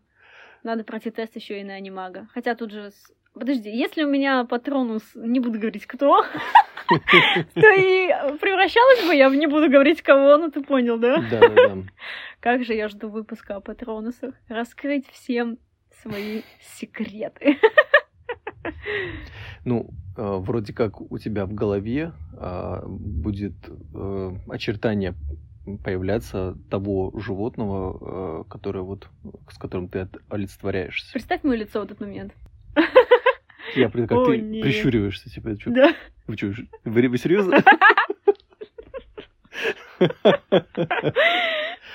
[0.63, 2.28] Надо пройти тест еще и на анимага.
[2.34, 2.91] Хотя тут же...
[3.34, 6.24] Подожди, если у меня патронус, не буду говорить кто,
[6.88, 8.08] то и
[8.39, 11.17] превращалась бы я в не буду говорить кого, ну ты понял, да?
[11.32, 11.78] Да, да, да.
[12.39, 14.36] Как же я жду выпуска о патронусах.
[14.48, 15.58] Раскрыть всем
[16.02, 16.41] свои
[16.78, 17.58] секреты.
[19.65, 23.54] Ну, э, вроде как у тебя в голове а, будет
[23.93, 25.15] э, очертание
[25.84, 29.08] появляться того животного, э, которое вот,
[29.50, 31.13] с которым ты олицетворяешься.
[31.13, 32.34] Представь мое лицо в этот момент.
[33.76, 34.64] Я при- как О, ты нет.
[34.64, 35.94] прищуриваешься, типа, чё- Да.
[36.28, 36.54] вы что,
[36.86, 37.64] вы, вы серьезно?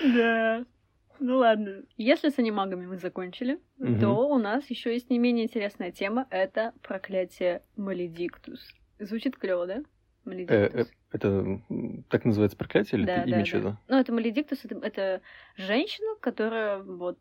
[0.02, 0.64] Да.
[1.20, 1.82] Ну ладно.
[1.96, 3.58] Если с анимагами мы закончили,
[4.00, 6.26] то у нас еще есть не менее интересная тема.
[6.30, 8.60] Это проклятие Маледиктус.
[9.00, 9.74] Звучит клево, да?
[9.74, 9.82] Э, э,
[10.24, 10.90] Маледиктус.
[11.12, 11.60] Это
[12.10, 13.78] так называется проклятие или Да, ты да, имя что да.
[13.88, 15.20] Ну, это Маледиктус, это, это
[15.56, 17.18] женщина, которая вот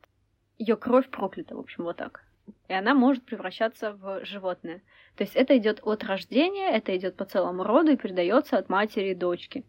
[0.60, 2.24] ее кровь проклята, в общем, вот так.
[2.68, 4.82] И она может превращаться в животное.
[5.16, 9.10] То есть это идет от рождения, это идет по целому роду и передается от матери
[9.12, 9.64] и дочки.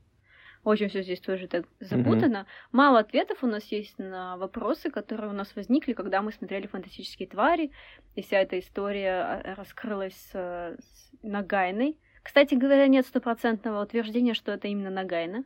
[0.65, 2.47] Очень все здесь тоже так запутано.
[2.73, 7.29] Мало ответов у нас есть на вопросы, которые у нас возникли, когда мы смотрели фантастические
[7.29, 7.71] твари.
[8.17, 11.97] И вся эта история а, раскрылась с, с Нагайной.
[12.23, 15.45] Кстати говоря, нет стопроцентного утверждения, что это именно Нагайна.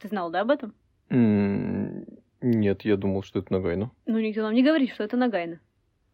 [0.00, 0.74] Ты знал, да, об этом?
[1.10, 2.06] М,
[2.40, 3.90] Нет, я думал, что это Нагайна.
[4.06, 5.60] Ну, никто нам не говорит, что это Нагайна.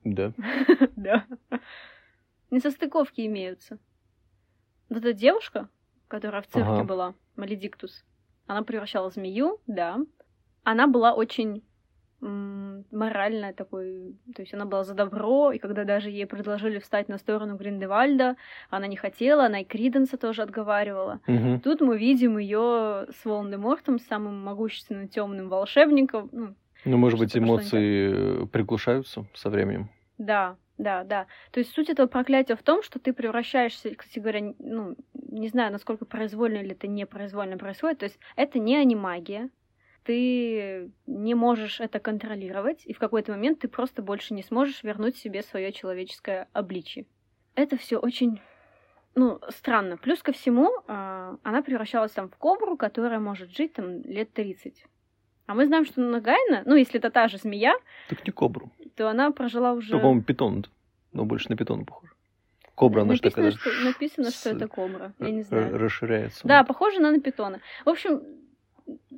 [0.05, 0.33] Да.
[0.97, 1.27] Да.
[2.51, 3.79] Несостыковки имеются.
[4.89, 5.69] Вот эта девушка,
[6.09, 8.05] которая в цирке была, Маледиктус,
[8.47, 9.99] она превращала змею, да.
[10.65, 11.63] Она была очень
[12.21, 17.17] моральная такой, то есть она была за добро, и когда даже ей предложили встать на
[17.17, 18.37] сторону Гриндевальда,
[18.69, 21.21] она не хотела, она и Криденса тоже отговаривала.
[21.27, 21.61] Мгм.
[21.61, 26.29] Тут мы видим ее с Волан-де-Мортом, самым могущественным темным волшебником.
[26.33, 29.91] Ну, Ну, может быть, эмоции приглушаются со временем.
[30.19, 31.27] Да, да, да.
[31.51, 35.73] То есть суть этого проклятия в том, что ты превращаешься, кстати говоря, ну, не знаю,
[35.73, 37.99] насколько произвольно или это непроизвольно происходит.
[37.99, 39.51] То есть это не анимагия.
[40.05, 45.17] Ты не можешь это контролировать, и в какой-то момент ты просто больше не сможешь вернуть
[45.17, 47.07] себе свое человеческое обличие.
[47.55, 48.41] Это все очень,
[49.15, 49.99] ну, странно.
[49.99, 54.87] Плюс ко всему, а, она превращалась там в кобру, которая может жить там лет 30.
[55.51, 57.75] А мы знаем, что Нагайна, ну, если это та же змея,
[58.09, 58.71] Так не кобру.
[58.95, 59.95] то она прожила уже...
[59.95, 60.65] Ну, по-моему, питон.
[61.13, 62.13] Но больше на питона похоже.
[62.77, 65.13] Кобра, она же написано, такая что, написано, что это кобра.
[65.19, 65.77] Я не знаю.
[65.77, 66.47] расширяется.
[66.47, 67.59] Да, похоже она на питона.
[67.85, 68.23] В общем,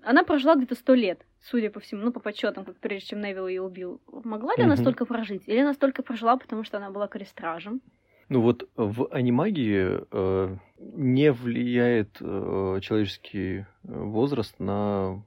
[0.03, 3.47] она прожила где-то сто лет, судя по всему, ну, по подсчетам, как прежде чем Невилл
[3.47, 4.01] ее убил.
[4.25, 5.42] Могла ли она столько прожить?
[5.47, 7.83] Или она столько прожила, потому что она была крестражем?
[8.31, 15.23] Ну вот в анимагии э, не влияет э, человеческий э, возраст на...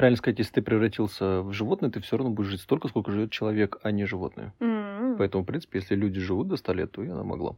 [0.00, 3.30] Правильно сказать, если ты превратился в животное, ты все равно будешь жить столько, сколько живет
[3.32, 4.54] человек, а не животное.
[4.58, 5.16] М.
[5.18, 7.54] Поэтому, в принципе, если люди живут до 100 лет, то и она могла.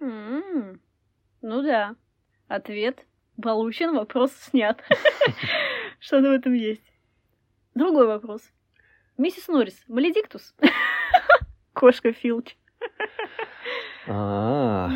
[0.00, 0.80] М.
[1.40, 1.94] Ну да.
[2.48, 3.06] Ответ
[3.40, 4.82] получен, вопрос снят.
[6.00, 6.82] Что-то в этом есть.
[7.76, 8.42] Другой вопрос.
[9.16, 10.52] Миссис Норрис, Маледиктус?
[11.74, 12.56] Кошка Филч.
[14.08, 14.90] А,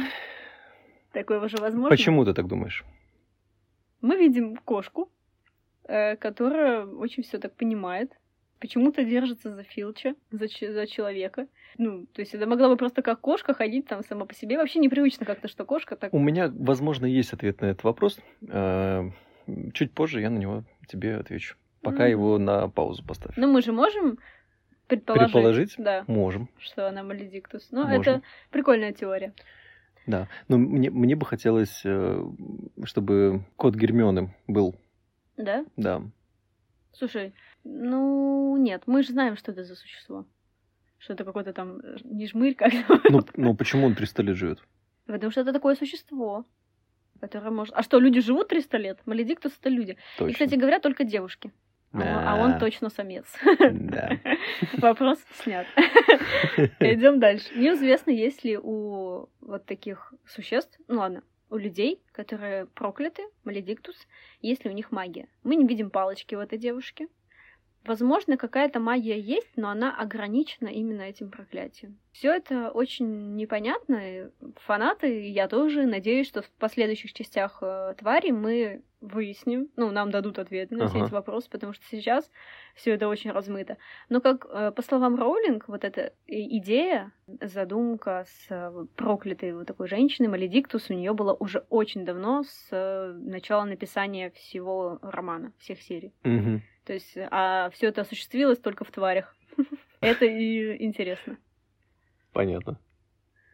[1.12, 1.90] Такое уже возможно?
[1.90, 2.84] почему ты так думаешь?
[4.00, 5.12] Мы видим кошку,
[5.88, 8.12] которая очень все так понимает.
[8.60, 11.46] Почему-то держится за Филча, за, за человека.
[11.78, 14.56] Ну, то есть это могла бы просто как кошка ходить там сама по себе.
[14.58, 16.12] Вообще непривычно как-то, что кошка так...
[16.12, 18.18] У меня, возможно, есть ответ на этот вопрос.
[18.48, 19.10] Э,
[19.72, 21.56] Чуть позже я на него тебе отвечу.
[21.80, 22.10] Пока Мгм.
[22.10, 23.34] его на паузу поставь.
[23.36, 24.18] Ну, мы же можем
[24.88, 25.74] предположить, Предположить?
[25.78, 26.48] Да, Можем.
[26.58, 27.68] что она Маледиктус.
[27.70, 28.00] Ну, Можем.
[28.00, 29.32] это прикольная теория.
[30.06, 32.24] Да, но мне, мне бы хотелось, э,
[32.84, 34.74] чтобы кот Гермионы был,
[35.38, 35.64] Да?
[35.76, 36.02] да.
[36.92, 37.32] Слушай,
[37.64, 40.26] ну, нет, мы же знаем, что это за существо.
[40.98, 42.72] Что это какой-то там э, не жмырь, как
[43.08, 44.58] Ну, ну почему он 300 лет живет?
[45.06, 46.44] Потому что это такое существо,
[47.20, 47.72] которое может...
[47.74, 49.00] А что, люди живут 300 лет?
[49.06, 49.96] Маледиктус— это люди.
[50.18, 50.30] Точно.
[50.30, 51.52] И, кстати говоря, только девушки.
[51.92, 53.24] А, а он точно самец.
[53.70, 54.10] Да.
[54.78, 55.66] Вопрос снят.
[56.80, 57.46] Идем дальше.
[57.54, 63.96] Неизвестно, есть ли у вот таких существ, ну ладно, у людей, которые прокляты, маледиктус,
[64.64, 65.28] ли у них магия.
[65.42, 67.08] Мы не видим палочки у этой девушки.
[67.88, 71.98] Возможно, какая-то магия есть, но она ограничена именно этим проклятием.
[72.12, 74.30] Все это очень непонятно.
[74.66, 80.38] Фанаты, я тоже, надеюсь, что в последующих частях э, твари мы выясним, ну, нам дадут
[80.38, 81.06] ответы на все Ага.
[81.06, 82.30] эти вопросы, потому что сейчас
[82.74, 83.76] все это очень размыто.
[84.08, 89.88] Но как, э, по словам Роулинг, вот эта идея, задумка с э, проклятой вот такой
[89.88, 95.80] женщиной, Маледиктус, у нее была уже очень давно, с э, начала написания всего романа, всех
[95.80, 96.12] серий.
[96.24, 96.62] Мгм.
[96.88, 99.36] То есть, а все это осуществилось только в тварях.
[100.00, 101.36] Это и интересно.
[102.32, 102.80] Понятно.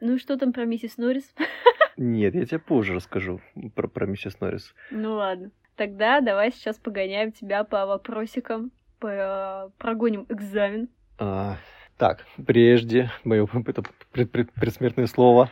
[0.01, 1.35] Ну и что там про миссис Норрис?
[1.97, 3.40] Нет, я тебе позже расскажу
[3.75, 4.73] про, про миссис Норрис.
[4.92, 5.51] Ну ладно.
[5.75, 8.70] Тогда давай сейчас погоняем тебя по вопросикам,
[9.01, 10.88] по- прогоним экзамен.
[11.18, 11.57] А,
[11.96, 15.50] так, прежде мое это пред- пред- предсмертное слово.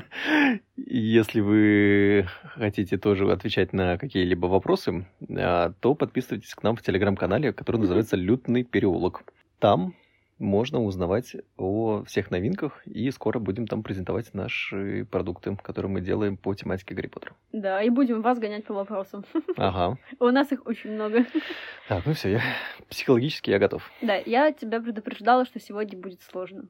[0.76, 7.52] Если вы хотите тоже отвечать на какие-либо вопросы, а, то подписывайтесь к нам в телеграм-канале,
[7.52, 9.24] который называется «Лютный переулок».
[9.58, 9.94] Там
[10.42, 16.36] можно узнавать о всех новинках, и скоро будем там презентовать наши продукты, которые мы делаем
[16.36, 17.34] по тематике Гарри Поттера.
[17.52, 19.24] Да, и будем вас гонять по вопросам.
[19.56, 19.98] Ага.
[20.18, 21.24] У нас их очень много.
[21.88, 22.40] Так, ну все, я
[22.88, 23.90] психологически я готов.
[24.02, 26.64] Да, я тебя предупреждала, что сегодня будет сложно.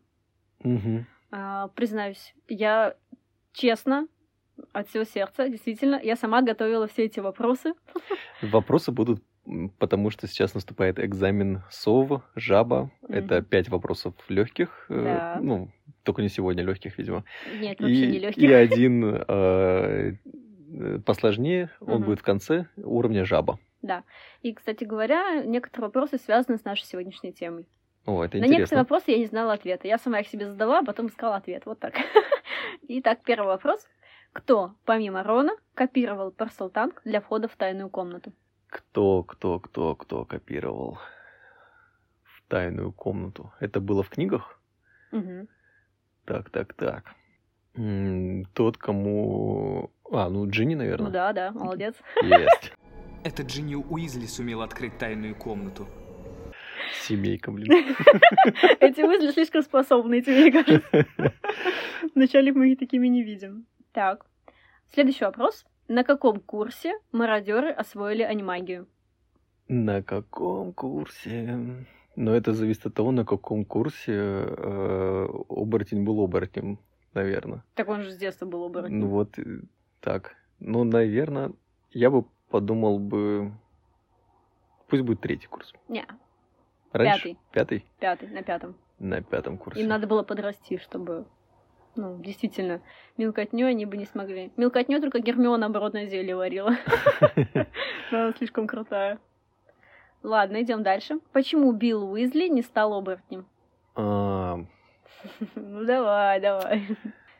[0.63, 1.07] Мгм.
[1.31, 2.95] А, признаюсь, я
[3.53, 4.07] честно,
[4.73, 7.73] от всего сердца, действительно, я сама готовила все эти вопросы.
[8.43, 9.23] Вопросы будут,
[9.79, 12.91] потому что сейчас наступает экзамен СОВ, жаба.
[13.09, 13.45] Это Мгм.
[13.45, 14.87] пять вопросов легких.
[14.89, 15.39] Да.
[15.43, 15.71] Ну,
[16.05, 17.25] только не сегодня легких, видимо.
[17.61, 18.43] Нет, вообще не И, легких.
[18.43, 20.15] и один э,
[20.75, 22.05] э, посложнее, он Мгм.
[22.05, 23.59] будет в конце уровня жаба.
[23.83, 24.05] Да.
[24.43, 27.67] И, кстати говоря, некоторые вопросы связаны с нашей сегодняшней темой.
[28.07, 28.79] О, это На некоторые интересно.
[28.79, 29.87] вопросы я не знала ответа.
[29.89, 31.67] Я сама их себе задала, а потом искала ответ.
[31.67, 31.95] Вот так.
[32.89, 33.87] Итак, первый вопрос.
[34.33, 38.33] Кто, помимо Рона, копировал Парселтанг для входа в тайную комнату?
[38.73, 40.99] Кто, кто, кто, кто копировал
[42.25, 43.53] в тайную комнату?
[43.61, 44.59] Это было в книгах?
[45.11, 45.47] Мгм.
[46.25, 47.05] Так, так, так.
[47.75, 49.91] М, Тот, кому...
[50.11, 51.09] А, ну Джинни, наверное.
[51.09, 51.97] Ну да, да, молодец.
[52.23, 52.73] Есть.
[53.25, 55.87] Это Джинни Уизли сумел открыть тайную комнату.
[57.03, 57.71] Семейка, блин.
[58.81, 61.07] Эти мысли слишком способны, тебе не кажется?
[62.15, 63.67] Вначале мы их такими не видим.
[63.93, 64.25] Так.
[64.95, 65.67] Следующий вопрос.
[65.89, 68.87] На каком курсе мародеры освоили анимагию?
[69.69, 71.87] На каком курсе?
[72.17, 76.79] Но это зависит от того, на каком курсе э, оборотень был оборотнем,
[77.15, 77.65] наверное.
[77.75, 79.01] Так он же с детства был оборотнем.
[79.01, 79.61] Ну вот э,
[80.01, 80.37] так.
[80.61, 81.53] Ну, наверное,
[81.91, 83.53] я бы подумал бы...
[84.89, 85.73] Пусть будет третий курс.
[85.89, 86.07] Не,
[86.93, 87.37] Раньше?
[87.51, 87.85] Пятый?
[87.99, 88.75] пятый, на пятом.
[88.99, 89.81] На пятом курсе.
[89.81, 91.27] Им надо было подрасти, чтобы,
[91.95, 92.81] ну, действительно,
[93.17, 94.51] мелкотню они бы не смогли.
[94.57, 96.77] Мелкотню только Гермиона оборотное зелье варила.
[98.11, 99.19] Она слишком крутая.
[100.23, 101.19] Ладно, идем дальше.
[101.33, 103.47] Почему Билл Уизли не стал оборотнем?
[103.95, 104.61] А,
[105.55, 106.87] Ну давай, давай.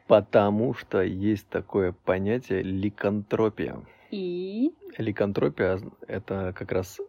[0.07, 3.77] потому что есть такое понятие ликантропия.
[4.11, 7.01] И Ликантропия— это как раз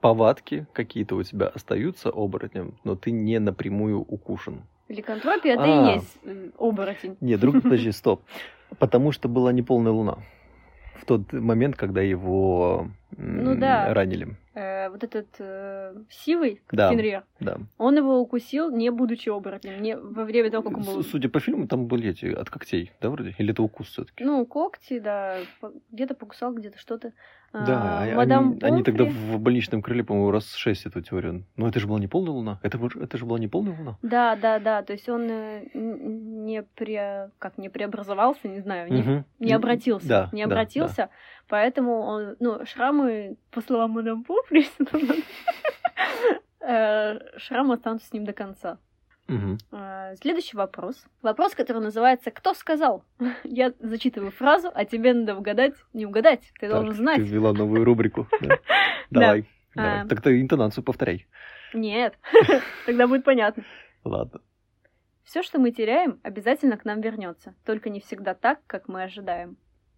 [0.00, 4.62] повадки какие-то у тебя остаются оборотнем, но ты не напрямую укушен.
[4.92, 5.90] Ликантропия это А.
[5.90, 6.18] и есть
[6.58, 7.16] оборотень.
[7.20, 8.22] Нет, друг, подожди, стоп.
[8.78, 10.18] Потому что была неполная луна.
[10.96, 13.92] В тот момент, когда его Ну да.
[13.94, 14.36] ранили.
[14.54, 16.90] Э, вот этот э, сивый Да.
[16.90, 17.56] Фенрир, Да.
[17.78, 21.02] он его укусил, не будучи оборотнем, не во время того, как он был...
[21.02, 23.34] С- Судя по фильму, там были эти от когтей, да, вроде?
[23.38, 24.22] Или это укус все-таки?
[24.24, 25.38] Ну, когти, да,
[25.90, 27.12] где-то покусал, где-то что-то.
[27.54, 31.00] Да, А, а- мадам они, они тогда Помфри- в больничном крыле, по-моему, раз шесть эту
[31.02, 31.44] теорию.
[31.56, 32.58] Но это же была не полная луна.
[32.62, 33.98] Это, же- это же была не полная луна.
[34.02, 37.30] Да, да, да, то есть он э, не пре...
[37.38, 39.24] как не преобразовался, не знаю, не, Мгм.
[39.38, 41.08] не обратился, Да, не да, обратился,
[41.48, 44.26] поэтому он, ну, шрамы, по словам мадам
[46.60, 48.78] э, шрамы останутся с ним до конца.
[49.72, 51.04] Э, Следующий вопрос.
[51.22, 53.04] Вопрос, который называется «Кто сказал?».
[53.44, 57.16] Я зачитываю фразу, а тебе надо угадать, не угадать, ты Так, должен знать.
[57.16, 58.28] Ты ввела новую рубрику.
[58.40, 58.48] да?
[58.48, 58.58] Да.
[59.10, 59.48] Давай.
[59.74, 60.02] давай.
[60.02, 60.08] А.
[60.08, 61.26] Так ты интонацию повторяй.
[61.72, 62.18] Нет,
[62.84, 63.64] тогда будет понятно.
[64.04, 64.40] Ладно.
[65.24, 69.56] Все, что мы теряем, обязательно к нам вернется, только не всегда так, как мы ожидаем.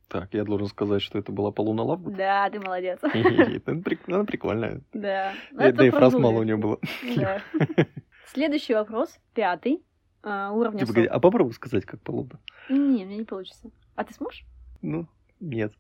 [0.09, 2.15] Так, я должен сказать, что это была Полуна Лавгуд.
[2.15, 3.01] Да, ты молодец.
[4.07, 4.81] Она прикольная.
[4.93, 5.33] Да.
[5.51, 6.79] Ну, Да это да и фраз мало у нее было.
[8.27, 9.83] Следующий вопрос, пятый,
[10.23, 12.41] а, уровня Типа, а попробуй сказать, как Полуна.
[12.69, 13.71] Не, мне не получится.
[13.95, 14.45] А ты сможешь?
[14.83, 15.07] Ну,
[15.41, 15.73] нет.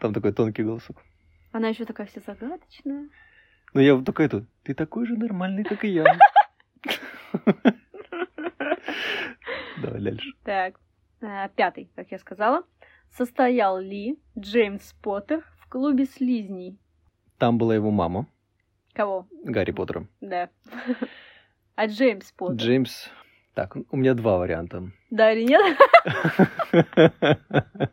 [0.00, 1.02] Там такой тонкий голосок.
[1.52, 3.08] Она еще такая вся загадочная.
[3.74, 4.46] Ну, я вот только это.
[4.62, 6.04] Ты такой же нормальный, как и я.
[9.82, 10.32] Давай дальше.
[10.44, 10.80] Так,
[11.20, 12.62] а, пятый, как я сказала.
[13.16, 16.78] Состоял ли Джеймс Поттер в клубе слизней?
[17.38, 18.26] Там была его мама,
[18.98, 19.28] Кого?
[19.44, 20.08] Гарри Поттера.
[20.20, 20.50] Да.
[21.76, 22.56] А Джеймс Поттер?
[22.56, 23.08] Джеймс...
[23.54, 24.90] Так, у меня два варианта.
[25.10, 25.78] Да или нет?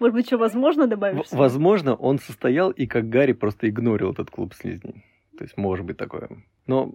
[0.00, 1.26] Может быть, что возможно добавишь?
[1.32, 5.04] Возможно, он состоял и как Гарри просто игнорил этот клуб слизней.
[5.36, 6.30] То есть, может быть такое.
[6.66, 6.94] Но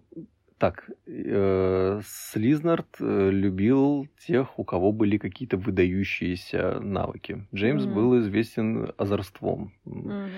[0.60, 7.48] так, э, Слизнард э, любил тех, у кого были какие-то выдающиеся навыки.
[7.56, 7.94] Джеймс Мгм.
[7.96, 9.72] был известен озорством.
[9.86, 10.30] Мгм.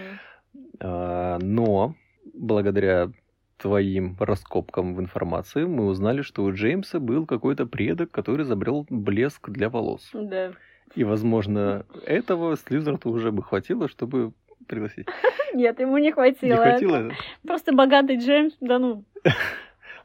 [0.80, 1.95] А, но
[2.34, 3.11] благодаря
[3.57, 9.49] твоим раскопкам в информации мы узнали, что у Джеймса был какой-то предок, который изобрел блеск
[9.49, 10.09] для волос.
[10.13, 10.51] Да.
[10.95, 14.34] И, возможно, этого Слизарду уже бы хватило, чтобы
[14.67, 15.07] пригласить.
[15.53, 16.49] Нет, ему не хватило.
[16.49, 17.11] Не хватило?
[17.45, 19.03] Просто богатый Джеймс, да ну.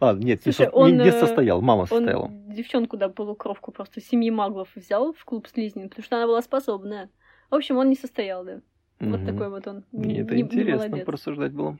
[0.00, 2.28] А, нет, не, Слушай, со- он, не- не э, состоял, мама Он состояла.
[2.30, 7.08] девчонку, да, полукровку просто семьи маглов взял в клуб слизней, потому что она была способная.
[7.50, 8.60] В общем, он не состоял, да.
[9.00, 9.26] Вот Мгм.
[9.26, 9.84] такой вот он.
[9.92, 11.06] Мне это не- не интересно молодец.
[11.06, 11.78] порассуждать было.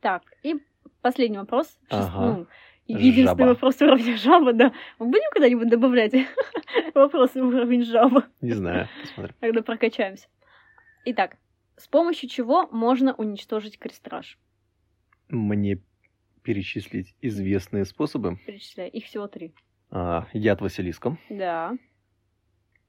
[0.00, 0.56] Так, и
[1.02, 1.66] последний вопрос.
[1.90, 2.26] Шест- Ага.
[2.36, 2.46] ну,
[2.86, 3.44] единственный Жаба.
[3.44, 4.72] вопрос уровня жаба, да.
[4.98, 6.12] Мы будем когда-нибудь добавлять
[6.94, 9.34] вопросы уровень жаба, Не знаю, посмотрим.
[9.40, 10.26] когда прокачаемся.
[11.04, 11.36] Итак,
[11.76, 14.38] с помощью чего можно уничтожить крестраж?
[15.28, 15.78] Мне
[16.48, 18.38] перечислить известные способы.
[18.46, 18.90] Перечисляю.
[18.90, 19.52] Их всего три.
[19.90, 21.74] А, яд Василиска, Да,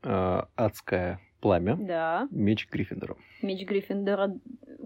[0.02, 2.30] а, адское пламя, да.
[2.32, 3.18] меч Гриффиндора.
[3.42, 4.34] Меч Гриффиндора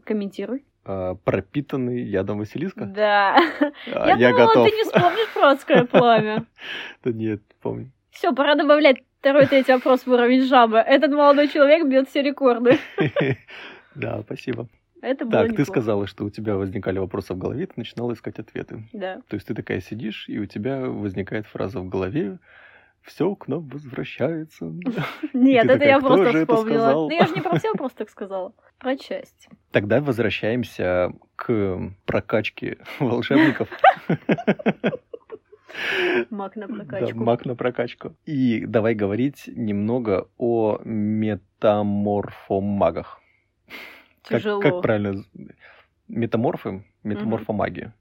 [0.05, 0.65] комментируй.
[0.85, 2.85] А, пропитанный ядом Василиска.
[2.85, 3.37] Да.
[3.93, 4.67] А, Я, я думала, готов.
[4.71, 6.47] ты не вспомнишь про адское пламя.
[7.03, 7.91] Да нет, помню.
[8.09, 10.79] Все, пора добавлять второй, третий вопрос в уровень жаба.
[10.81, 12.79] Этот молодой человек бьет все рекорды.
[13.95, 14.67] Да, спасибо.
[15.03, 15.71] Это было Так, ты неплохо.
[15.71, 18.87] сказала, что у тебя возникали вопросы в голове, ты начинала искать ответы.
[18.93, 19.21] Да.
[19.27, 22.39] То есть ты такая сидишь, и у тебя возникает фраза в голове
[23.01, 24.65] все к нам возвращается.
[25.33, 26.79] Нет, ты это я такая, «Кто просто вспомнила.
[26.79, 28.53] сказал?» Ну я же не про все просто так сказала.
[28.79, 29.49] Про часть.
[29.71, 33.67] Тогда возвращаемся к прокачке волшебников.
[36.29, 37.19] Маг на Да, прокачку.
[37.19, 38.15] маг на прокачку.
[38.25, 43.19] И давай говорить немного о метаморфомагах.
[44.27, 44.61] Как, Тяжело.
[44.61, 45.13] как правильно?
[45.13, 45.25] з-
[46.07, 46.83] Метаморфы?
[47.03, 47.93] Метаморфомагия.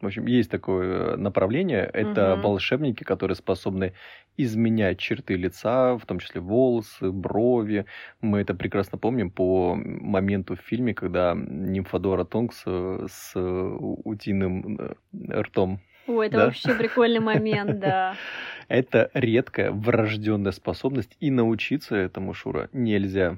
[0.00, 1.88] В общем, есть такое направление.
[1.92, 2.42] Это Мгм.
[2.42, 3.92] волшебники, которые способны
[4.36, 7.84] изменять черты лица, в том числе волосы, брови.
[8.20, 14.78] Мы это прекрасно помним по моменту в фильме, когда Нимфодора Тонкс э, с у- утиным
[14.80, 15.80] э, ртом.
[16.08, 16.44] Ой, это Да.
[16.46, 18.14] вообще прикольный момент, да.
[18.68, 23.36] Это редкая врожденная способность, и научиться этому, Шура, нельзя.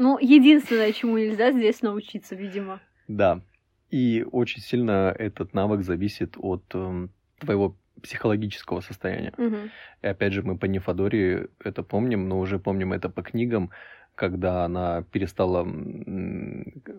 [0.00, 2.80] Ну, единственное, чему нельзя здесь научиться, видимо.
[3.08, 3.40] Да.
[3.90, 9.32] И очень сильно этот навык зависит от эм, твоего психологического состояния.
[9.36, 9.70] Мгм.
[10.02, 13.70] И опять же, мы по Нефодоре это помним, но уже помним это по книгам,
[14.14, 15.66] когда она перестала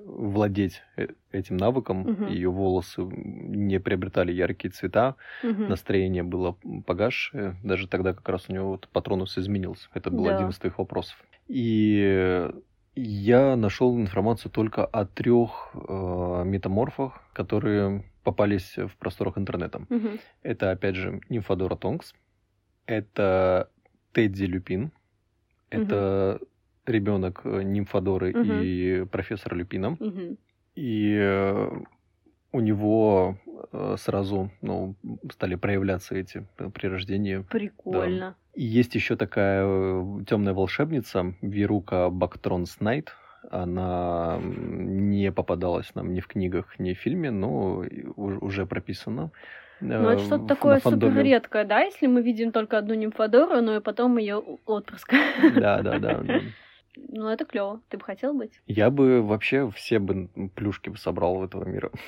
[0.06, 2.00] владеть э- этим навыком.
[2.02, 2.28] Мгм.
[2.28, 5.70] Ее волосы не приобретали яркие цвета, Мгм.
[5.70, 7.56] настроение было погасшее.
[7.64, 9.88] Даже тогда как раз у него вот патронус изменился.
[9.94, 10.36] Это был Да.
[10.36, 11.24] один из твоих вопросов.
[11.48, 12.50] И
[13.02, 19.82] я нашел информацию только о трех э, метаморфах, которые попались в просторах интернета.
[19.90, 20.20] Мгм.
[20.44, 22.14] Это, опять же, Нимфодора Тонкс,
[22.86, 23.70] это
[24.12, 24.92] Тедди Люпин,
[25.70, 26.40] это
[26.86, 28.62] ребенок э, Нимфодоры Мгм.
[28.62, 29.98] и профессора Люпина.
[30.00, 30.38] Мгм.
[30.76, 31.82] И э,
[32.52, 33.38] у него
[33.72, 34.96] э, сразу ну,
[35.32, 37.46] стали проявляться эти э, при рождении.
[37.50, 38.36] Прикольно.
[38.56, 39.64] И есть еще такая
[40.26, 43.14] темная волшебница Вирука Бактрон Снайт.
[43.52, 47.86] Она не попадалась нам ни в книгах, ни в фильме, но
[48.16, 49.32] уже прописана.
[49.82, 53.78] Ну, э, это что-то такое супер редкое, да, если мы видим только одну нимфодору, но
[53.78, 55.18] и потом ее отпрыска.
[55.56, 56.24] Да, да, да.
[57.08, 57.82] Ну, это клево.
[57.90, 58.62] Ты бы хотел быть?
[58.68, 61.92] Я бы вообще все бы плюшки бы собрал в этого мира.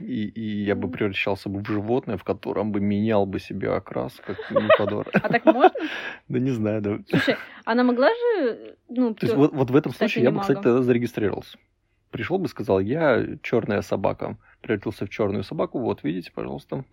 [0.00, 4.20] И, и я бы превращался бы в животное, в котором бы менял бы себе окрас,
[4.26, 5.08] как Нимфодор.
[5.12, 5.70] А так можно?
[6.28, 6.98] Да не знаю, да.
[7.08, 10.60] Слушай, она могла же, ну, То есть вот, вот в этом случае я бы, кстати,
[10.60, 11.56] тогда зарегистрировался.
[12.10, 14.38] Пришел бы, сказал, я черная собака.
[14.60, 16.84] Превратился в черную собаку, вот, видите, пожалуйста.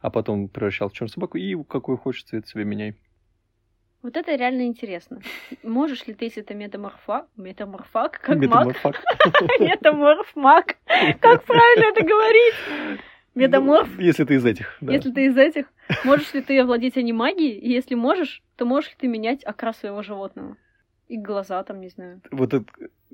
[0.00, 2.96] А потом превращался в черную собаку и какой хочешь цвет себе меняй.
[4.02, 5.20] Вот это реально интересно.
[5.62, 7.26] Можешь ли ты, если это метаморфа...
[7.36, 8.40] Метаморфак, как маг?
[8.40, 9.02] Метаморфак.
[9.60, 10.76] Метаморф маг.
[11.20, 12.54] Как правильно это говорить?
[13.34, 13.88] Метаморф.
[13.96, 14.92] Ну, Если ты из этих, да.
[14.92, 15.66] Если ты из этих,
[16.04, 17.58] можешь ли ты овладеть анимагией?
[17.58, 20.56] И если можешь, то можешь ли ты менять окрас своего животного?
[21.08, 22.22] И глаза там, не знаю.
[22.30, 22.64] Вот это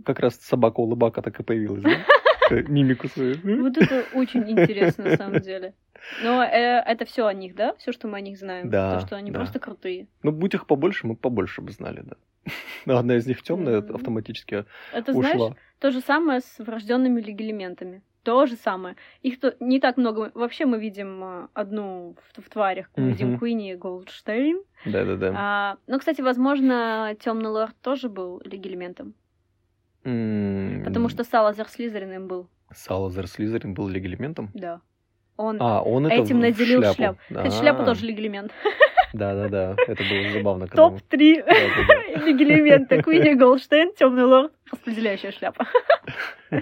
[0.04, 1.90] как раз собака-улыбака так и появилась, да?
[2.50, 3.36] Э, Мимику свою.
[3.62, 5.74] Вот это очень интересно, на самом деле.
[6.22, 7.74] Но э, это все о них, да?
[7.76, 8.70] Все, что мы о них знаем.
[8.70, 9.38] Да, То, что они да.
[9.38, 10.06] просто крутые.
[10.22, 12.16] Ну, будь их побольше, мы побольше бы знали, да.
[12.84, 13.96] Но одна из них темная Мгм.
[13.96, 15.30] автоматически Это, ушла.
[15.32, 18.02] знаешь, то же самое с врожденными легилементами.
[18.22, 18.96] То же самое.
[19.22, 20.30] Их то не так много.
[20.34, 22.86] Вообще мы видим э, одну в, в тварях.
[22.96, 23.38] Мы видим Мгм.
[23.38, 24.62] Куинни Голдштейн.
[24.84, 25.32] Да-да-да.
[25.36, 28.40] А, ну, кстати, возможно, Темный лорд тоже был
[30.84, 32.48] Потому что Салазар Слизерин им был.
[32.74, 34.50] Салазар Слизерин был легилементом?
[34.54, 34.80] Да.
[35.36, 36.96] Он А, он этим наделил шляпу.
[36.96, 37.18] шляпу.
[37.28, 38.52] Кстати, шляпа А, тоже легилемент.
[39.12, 40.66] Да-да-да, это было забавно.
[40.68, 42.26] когда мы- Топ-3 Да-да-да.
[42.26, 43.02] легилемента.
[43.02, 45.66] Куинни Голдштейн, Темный лорд, распределяющая шляпа.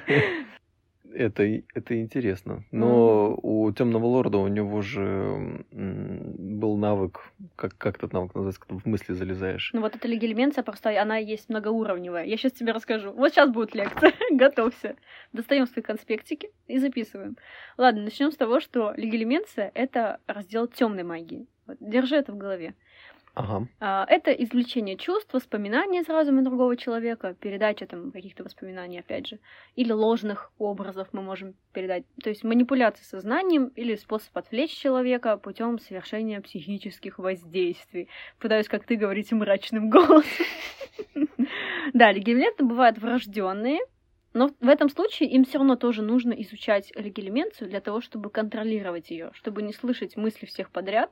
[1.15, 1.45] Это,
[1.75, 2.65] это интересно.
[2.73, 8.79] Но у темного лорда у него же был навык, как, как этот навык называется, когда
[8.79, 9.71] в мысли залезаешь.
[9.73, 12.25] Ну вот эта легилеменция просто, она есть многоуровневая.
[12.25, 13.13] Я сейчас тебе расскажу.
[13.13, 14.13] Вот сейчас будет лекция.
[14.31, 14.97] Готовься.
[15.33, 17.37] Достаем свои конспектики и записываем.
[17.79, 21.47] Ладно, начнем с того, что легилеменция— это раздел темной магии.
[21.67, 22.75] Вот, держи это в голове.
[23.35, 23.67] Ага.
[23.81, 29.41] А, Это извлечение чувств, воспоминаний из разума другого человека, передача там каких-то воспоминаний, опять же,
[29.75, 32.05] или ложных образов мы можем передать.
[32.23, 38.09] То есть манипуляция сознанием или способ отвлечь человека путем совершения психических воздействий.
[38.39, 40.47] Пытаюсь, как ты, говорить мрачным голосом.
[41.93, 43.81] Да, легилементы бывают врожденные,
[44.33, 49.11] но в этом случае им все равно тоже нужно изучать легилеменцию для того, чтобы контролировать
[49.11, 51.11] ее, чтобы не слышать мысли всех подряд,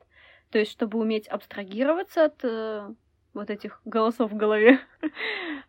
[0.53, 2.91] то есть, чтобы уметь абстрагироваться от э,
[3.35, 4.79] вот этих голосов в голове.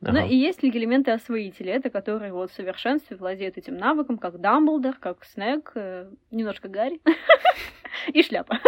[0.01, 0.25] Ну Ага.
[0.25, 5.23] и есть легилементы освоители, это которые вот в совершенстве владеют этим навыком, как Дамблдор, как
[5.23, 6.99] Снег, э, немножко Гарри
[8.13, 8.59] и шляпа.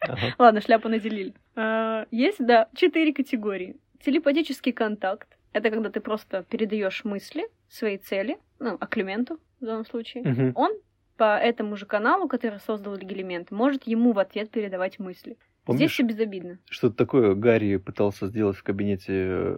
[0.00, 0.34] Ага.
[0.38, 1.32] Ладно, шляпу наделили.
[1.54, 3.76] А, Есть, да, четыре категории.
[4.04, 5.28] Телепатический контакт.
[5.52, 10.24] Это когда ты просто передаешь мысли, свои цели, ну, Аклементу в данном случае.
[10.24, 10.52] Мгм.
[10.56, 10.72] Он
[11.16, 15.36] по этому же каналу, который создал легилемент, может ему в ответ передавать мысли.
[15.70, 16.58] Здесь Помнишь, все безобидно.
[16.68, 19.12] что-то такое Гарри пытался сделать в кабинете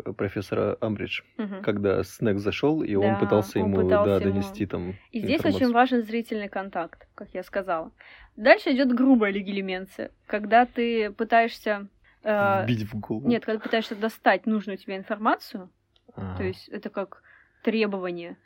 [0.04, 1.62] э, профессора Амбридж, Мгм.
[1.62, 5.20] когда Снег зашел, и Да, он пытался он ему пытался да, ему- донести там И
[5.20, 5.64] здесь информацию.
[5.68, 7.90] очень важен зрительный контакт, как я сказала.
[8.36, 11.88] Дальше идет грубая легилеменция, когда ты пытаешься...
[12.24, 13.28] э, Вбить в голову.
[13.28, 15.70] Нет, когда пытаешься достать нужную тебе информацию,
[16.14, 16.36] А.
[16.36, 17.22] то есть это как
[17.62, 18.36] требование.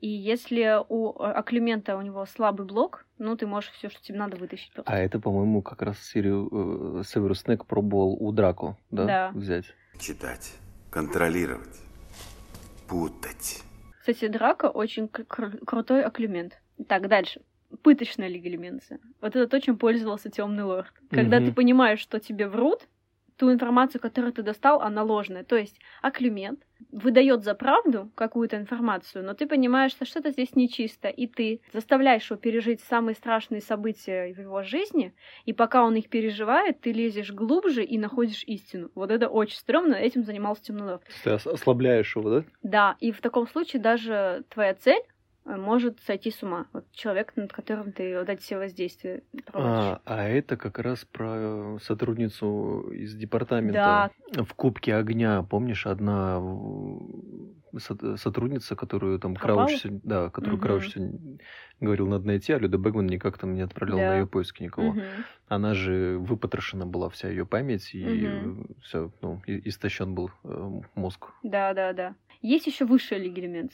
[0.00, 4.18] И если у э, Аклемента у него слабый блок, ну ты можешь все, что тебе
[4.18, 4.92] надо, вытащить просто.
[4.92, 9.30] А это, по-моему, как раз серию э, Северус Снег пробовал у Драко, да, Да.
[9.34, 9.64] взять.
[9.98, 10.52] Читать,
[10.90, 11.80] контролировать,
[12.88, 13.62] путать.
[14.00, 16.60] Кстати, Драко очень кр- кр- крутой Аклемент.
[16.88, 17.40] Так, дальше.
[17.82, 19.00] Пыточная легилеменция.
[19.20, 20.92] Вот это то, чем пользовался Темный Лорд.
[21.10, 21.46] Когда Мгм.
[21.46, 22.82] ты понимаешь, что тебе врут,
[23.36, 25.44] ту информацию, которую ты достал, она ложная.
[25.44, 26.60] То есть Аклемент
[26.90, 32.30] выдает за правду какую-то информацию, но ты понимаешь, что что-то здесь нечисто, и ты заставляешь
[32.30, 35.14] его пережить самые страшные события в его жизни,
[35.44, 38.90] и пока он их переживает, ты лезешь глубже и находишь истину.
[38.94, 42.44] Вот это очень стрёмно, этим занимался есть Ты ос- ослабляешь его, да?
[42.62, 45.02] Да, и в таком случае даже твоя цель
[45.46, 46.66] может сойти с ума.
[46.72, 49.76] Вот человек, над которым ты вот эти все воздействия проводишь.
[49.78, 54.44] А, а это как раз про сотрудницу из департамента Да.
[54.44, 55.42] в Кубке огня.
[55.44, 56.42] Помнишь, одна
[57.78, 59.36] со- сотрудница, которую там?
[59.36, 60.66] Крауч, да, которую Мгм.
[60.66, 60.96] Крауч
[61.80, 64.08] говорил, надо найти, а Люда Бэгман никак там не отправлял Да.
[64.10, 64.92] на ее поиски никого.
[64.92, 65.02] Мгм.
[65.48, 68.66] Она же выпотрошена была вся ее память, и Мгм.
[68.82, 71.26] все, ну, истощен был э, мозг.
[71.42, 72.14] Да, да, да.
[72.42, 73.72] Есть еще высшая League Elements.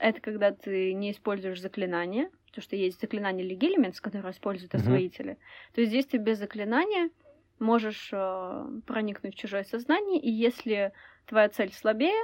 [0.00, 5.38] Это когда ты не используешь заклинания, потому что есть заклинание Elements, которое используют освоители.
[5.74, 7.10] То есть здесь ты без заклинания
[7.58, 10.92] можешь э, проникнуть в чужое сознание, и если
[11.26, 12.16] твоя цель слабее,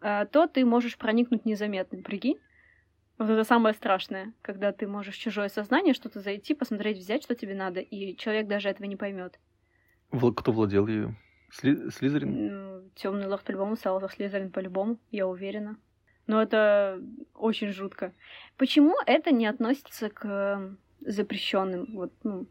[0.00, 2.02] э, то ты можешь проникнуть незаметно.
[2.02, 2.38] Прикинь?
[3.18, 7.34] Вот это самое страшное, когда ты можешь в чужое сознание что-то зайти, посмотреть, взять, что
[7.34, 9.38] тебе надо, и человек даже этого не поймет.
[10.10, 11.16] Кто владел ею?
[11.50, 12.90] Сли- Слизерин?
[12.94, 15.76] Темный лорд по-любому, Салазар Слизерин по-любому, я уверена.
[16.28, 17.02] Но это
[17.34, 18.12] очень жутко.
[18.58, 21.86] Почему это не относится к запрещенным?
[21.94, 22.46] Вот, ну,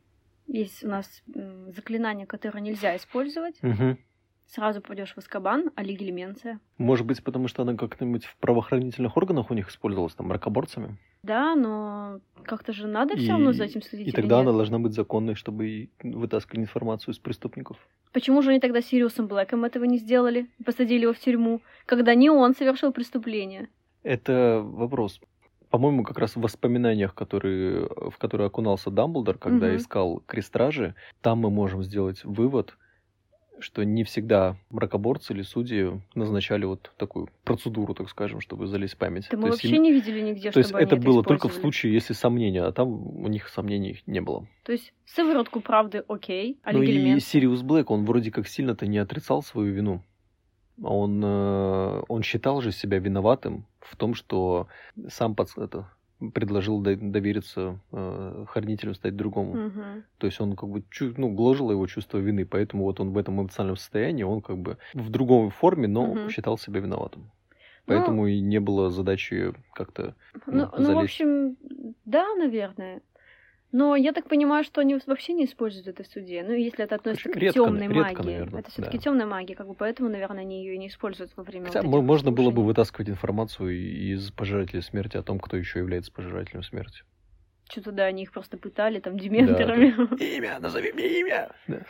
[0.48, 1.24] есть у нас
[1.70, 3.62] заклинания, которые нельзя использовать.
[3.62, 4.00] Мгм.
[4.48, 6.60] Сразу пойдешь в Аскабан, а Легилименция.
[6.78, 10.98] Может быть, потому что она как-нибудь в правоохранительных органах у них использовалась, там, мракоборцами?
[11.22, 14.08] Да, но как-то же надо И- все равно за этим следить.
[14.08, 17.78] И или тогда она должна быть законной, чтобы вытаскивать информацию из преступников.
[18.14, 20.48] Почему же они тогда с Сириусом Блэком этого не сделали?
[20.66, 23.68] Посадили его в тюрьму, когда не он совершил преступление.
[24.04, 25.20] Это вопрос.
[25.70, 29.76] По-моему, как раз в воспоминаниях, которые, в которые окунался Дамблдор, когда Мгм.
[29.76, 32.78] искал крестражи, там мы можем сделать вывод,
[33.60, 38.98] что не всегда мракоборцы или судьи назначали вот такую процедуру, так скажем, чтобы залезть в
[38.98, 39.28] память.
[39.32, 41.54] Да мы То есть вообще им- не видели нигде, То есть это было только в
[41.54, 44.48] случае, если сомнения, а там у них сомнений не было.
[44.64, 48.98] То есть сыворотку правды окей, а Ну и Сириус Блэк, он вроде как сильно-то не
[48.98, 50.04] отрицал свою вину.
[50.84, 54.68] Он, э, он считал же себя виноватым в том, что
[55.08, 55.90] сам пац- это,
[56.34, 59.54] предложил до- довериться э, хранителю стать другому.
[59.54, 60.04] Мгм.
[60.18, 60.84] То есть он как бы
[61.18, 64.78] ну, гложило его чувство вины, поэтому вот он в этом эмоциональном состоянии, он как бы
[64.94, 66.30] в другой форме, но Мгм.
[66.30, 67.32] считал себя виноватым.
[67.86, 70.16] Поэтому и не было задачи как-то
[70.46, 71.58] Ну, ну, ну, в общем,
[72.06, 73.02] да, наверное.
[73.78, 76.42] Но я так понимаю, что они вообще не используют это в суде.
[76.42, 78.32] Ну, если это относится Редко, к темной редко, магии.
[78.32, 79.04] наверное, это все-таки да.
[79.04, 82.02] темная магия, как бы поэтому, наверное, они ее и не используют во время Хотя вот
[82.02, 87.04] можно было бы вытаскивать информацию из пожирателя смерти о том, кто еще является пожирателем смерти.
[87.70, 89.90] Что-то, да, они их просто пытали там дементорами.
[90.38, 91.52] Имя, назови мне имя!
[91.68, 91.82] Да.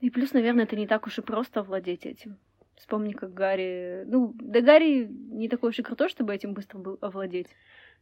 [0.00, 2.36] И плюс, наверное, это не так уж и просто овладеть этим.
[2.74, 4.02] Вспомни, как Гарри...
[4.08, 7.46] Ну, да Гарри не такой уж и крутой, чтобы этим быстро был овладеть.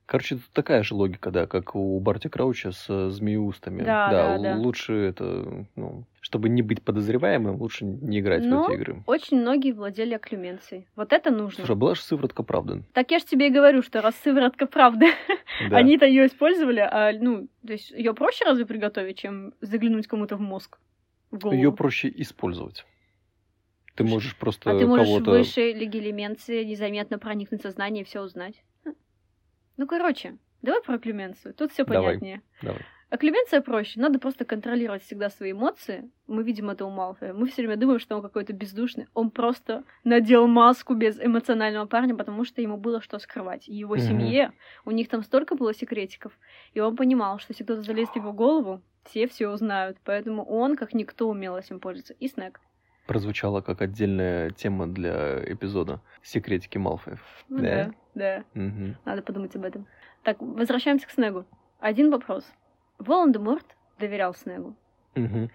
[0.09, 3.83] Короче, тут такая же логика, да, как у Барти Крауча с э, змееустами.
[3.83, 4.57] Да, да, да.
[4.57, 9.03] лучше это, ну, чтобы не быть подозреваемым, лучше не играть Но в эти игры.
[9.05, 10.87] очень многие владели оклюменцией.
[10.97, 11.57] Вот это нужно.
[11.59, 12.85] Слушай, а была же сыворотка правды.
[12.95, 15.09] Так я ж тебе и говорю, что раз сыворотка правды,
[15.69, 15.77] Да.
[15.77, 20.41] они-то ее использовали, а ну, то есть ее проще разве приготовить, чем заглянуть кому-то в
[20.41, 20.79] мозг,
[21.31, 21.55] в голову?
[21.55, 22.87] Ее проще использовать.
[23.95, 28.63] Ты можешь просто а ты можешь выше легилименции незаметно проникнуть в сознание и все узнать.
[29.79, 31.55] Ну, короче, давай про оклюменцию.
[31.55, 32.43] Тут все понятнее.
[32.61, 32.81] Давай.
[33.11, 33.99] Оклюменция проще.
[34.01, 36.11] Надо просто контролировать всегда свои эмоции.
[36.27, 37.33] Мы видим это у Малфоя.
[37.33, 39.07] Мы все время думаем, что он какой-то бездушный.
[39.15, 43.67] Он просто надел маску без эмоционального парня, потому что ему было что скрывать.
[43.67, 44.05] И его Мгм.
[44.05, 44.53] семье,
[44.85, 46.33] у них там столько было секретиков.
[46.75, 49.97] И он понимал, что если кто-то залезет в его голову, все все узнают.
[50.05, 52.13] Поэтому он, как никто, умел этим пользоваться.
[52.21, 52.61] И Снег.
[53.07, 57.21] Прозвучала как отдельная тема для эпизода «Секретики Малфоев».
[57.49, 57.93] Ну да, да.
[58.55, 58.97] Мгм.
[59.05, 59.87] Надо подумать об этом.
[60.23, 61.45] Так, возвращаемся к Снегу.
[61.81, 62.45] Один вопрос.
[62.99, 64.75] Волан-де-Морт доверял Снегу.
[65.15, 65.51] Мгм.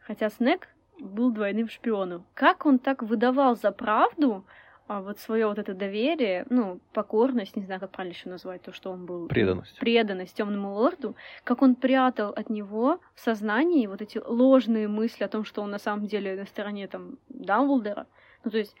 [0.00, 2.24] Хотя Снег был двойным шпионом.
[2.34, 4.44] Как он так выдавал за правду
[4.88, 8.72] а, вот свое вот это доверие, ну, покорность, не знаю, как правильно еще назвать, то,
[8.72, 9.28] что он был...
[9.28, 9.78] Преданность.
[9.78, 15.28] Преданность темному лорду, как он прятал от него в сознании вот эти ложные мысли о
[15.28, 18.06] том, что он на самом деле на стороне там Дамблдора.
[18.44, 18.74] Ну, то есть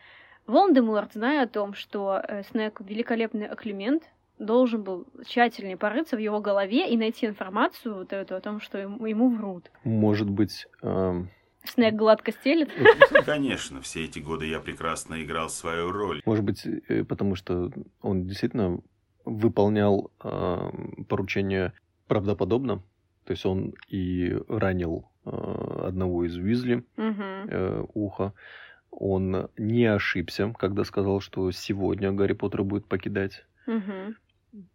[0.48, 4.02] Волан-де-Морт, зная о том, что э, Снег великолепный оклемент,
[4.38, 8.78] должен был тщательнее порыться в его голове и найти информацию вот эту о том, что
[8.78, 9.70] ему, ему врут.
[9.84, 11.28] Может быть, эм,
[11.64, 12.70] Снег гладко стелет.
[13.26, 16.22] Конечно, все эти годы я прекрасно играл свою роль.
[16.24, 17.70] Может быть, э, потому что
[18.00, 18.80] он действительно
[19.24, 21.74] выполнял эм, поручение
[22.06, 22.76] правдоподобно.
[23.24, 25.30] То есть он и ранил э,
[25.88, 27.48] одного из Уизли Мгм.
[27.50, 28.32] э, ухо.
[28.90, 33.44] Он не ошибся, когда сказал, что сегодня Гарри Поттер будет покидать.
[33.66, 34.16] Мгм.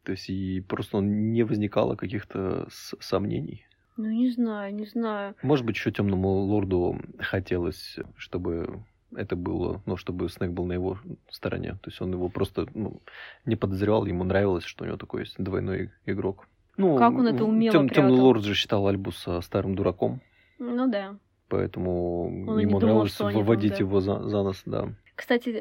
[0.04, 3.66] То есть и просто не возникало каких-то сомнений.
[3.98, 5.36] Ну, не знаю, не знаю.
[5.42, 8.84] Может быть, еще темному лорду хотелось, чтобы
[9.16, 10.98] это было, ну, чтобы Снег был на его
[11.30, 11.74] стороне.
[11.82, 13.02] То есть он его просто ну,
[13.46, 16.48] не подозревал, ему нравилось, что у него такой есть двойной игрок.
[16.78, 20.22] Ну, Как он это умело Тем, Темный лорд же считал Альбуса старым дураком,
[20.58, 21.18] Ну да.
[21.54, 24.90] Поэтому Он не ему думал, нравилось выводить его за, за нос, да.
[25.16, 25.52] Кстати,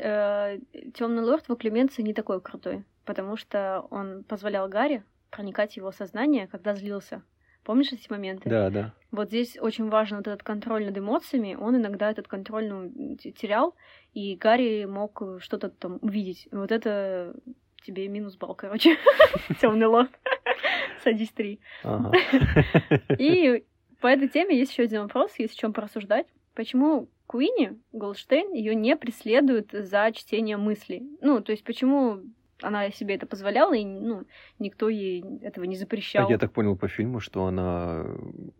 [0.94, 5.92] Темный лорд в Клеменции не такой крутой, потому что он позволял Гарри проникать в его
[5.92, 7.22] сознание, когда злился.
[7.62, 8.48] Помнишь эти моменты?
[8.48, 8.94] Да, да.
[9.10, 11.54] Вот здесь очень важен вот этот контроль над эмоциями.
[11.60, 13.74] Он иногда этот контроль ну, терял,
[14.14, 16.48] и Гарри мог что-то там увидеть.
[16.50, 17.36] Вот это
[17.84, 18.96] тебе минус балл, короче.
[19.60, 20.10] Темный лорд.
[21.04, 21.60] Садись три.
[23.18, 23.64] И
[24.02, 26.26] по этой теме есть еще один вопрос, есть о чем порассуждать.
[26.54, 31.02] Почему Куини Голдштейн ее не преследует за чтение мыслей?
[31.22, 32.18] Ну, то есть почему
[32.60, 34.24] она себе это позволяла, и ну,
[34.58, 36.26] никто ей этого не запрещал?
[36.26, 38.04] А я так понял по фильму, что она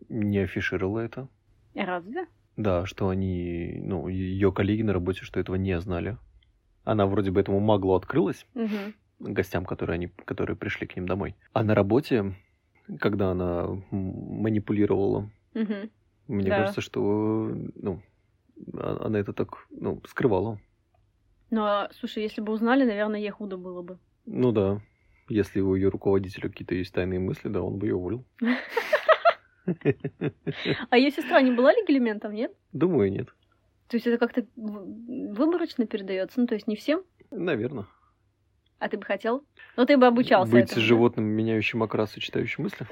[0.09, 1.27] не афишировала это.
[1.75, 2.25] Разве?
[2.55, 6.17] Да, что они, ну, ее коллеги на работе, что этого не знали.
[6.85, 8.93] Она вроде бы этому маглу открылась, Мгм.
[9.19, 11.35] гостям, которые, они, которые пришли к ним домой.
[11.51, 12.33] А на работе,
[12.99, 15.89] когда она манипулировала, Мгм.
[16.27, 16.57] мне Да.
[16.59, 18.01] кажется, что ну,
[18.73, 20.59] а- она это так ну, скрывала.
[21.49, 23.99] Ну, а, слушай, если бы узнали, наверное, ей худо было бы.
[24.25, 24.81] Ну да,
[25.29, 28.25] если у ее руководителя какие-то есть тайные мысли, да, он бы ее уволил.
[30.89, 32.51] А ее сестра не была легилементом, нет?
[32.73, 33.27] Думаю, нет.
[33.87, 37.03] То есть это как-то выборочно передается, ну, то есть не всем?
[37.31, 37.85] Наверное.
[38.83, 39.45] А ты бы хотел?
[39.77, 42.85] Ну, ты бы обучался Быть этому, животным, меняющим окрас и читающим мысли?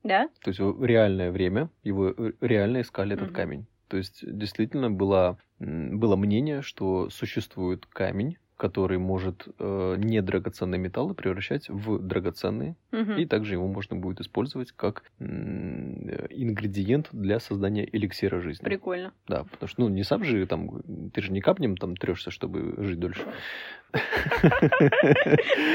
[0.02, 0.28] Да?
[0.42, 3.34] То есть в реальное время его реально искали этот Мгм.
[3.36, 3.66] камень.
[3.88, 11.68] То есть действительно было, было мнение, что существует камень, который может э, недрагоценные металлы превращать
[11.68, 13.16] в драгоценные, Мгм.
[13.18, 18.64] и также его можно будет использовать как э, ингредиент для создания эликсира жизни.
[18.64, 19.12] Прикольно.
[19.26, 20.82] Да, потому что, ну, не сам же там,
[21.12, 23.22] ты же не капнем там трешься, чтобы жить дольше.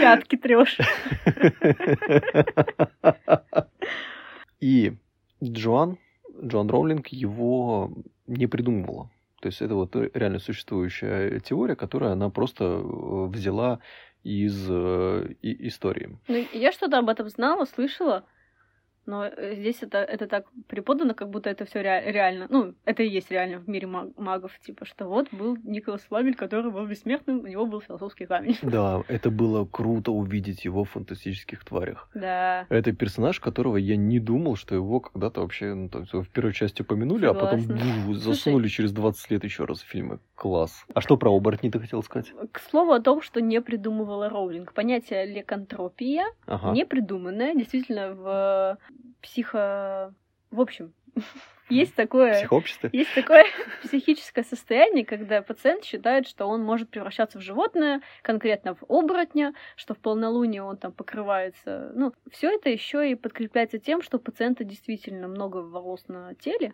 [0.02, 0.78] Пятки трешь.
[4.60, 4.94] И
[5.44, 5.98] Джоан,
[6.44, 7.92] Джоан Роулинг его
[8.28, 9.10] не придумывала.
[9.42, 13.80] То есть это вот реально существующая теория, которую она просто э, взяла
[14.24, 16.18] из э, истории.
[16.28, 18.26] Ну, я что-то об этом знала, слышала,
[19.06, 22.48] но э, здесь это, это так преподано, как будто это все реально.
[22.50, 24.58] Ну, это и есть реально в мире маг- магов.
[24.60, 28.58] Типа, что вот был Николас Фламель, который был бессмертным, у него был философский камень.
[28.80, 32.10] Да, это было круто увидеть его в фантастических тварях.
[32.14, 32.66] Да.
[32.70, 36.82] Это персонаж, которого я не думал, что его когда-то вообще ну, есть в первой части
[36.82, 37.86] упомянули, а потом Согласна.
[38.06, 40.20] бу, Слушай- засунули через 20 лет еще раз в фильмы.
[40.36, 40.86] Класс.
[40.94, 42.32] А что про оборотни ты хотел сказать?
[42.52, 44.74] К слову о том, что не придумывала Роулинг.
[44.74, 46.72] Понятие лекантропия Ага.
[46.72, 48.78] не придуманное, действительно, в
[49.22, 50.14] психо...
[50.52, 50.94] В общем,
[51.70, 52.34] есть такое...
[52.34, 52.90] Психообщество?
[52.92, 53.46] Есть такое
[53.84, 59.94] психическое состояние, когда пациент считает, что он может превращаться в животное, конкретно в оборотня, что
[59.94, 61.92] в полнолуние он там покрывается.
[61.96, 66.74] Ну, все это еще и подкрепляется тем, что у пациента действительно много волос на теле.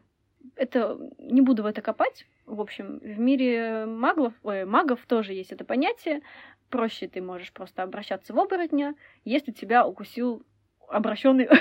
[0.55, 2.27] Это не буду в это копать.
[2.45, 6.21] В общем, в мире маглов, ой, магов тоже есть это понятие.
[6.69, 10.43] Проще ты можешь просто обращаться в оборотня, если тебя укусил
[10.89, 11.47] обращенный.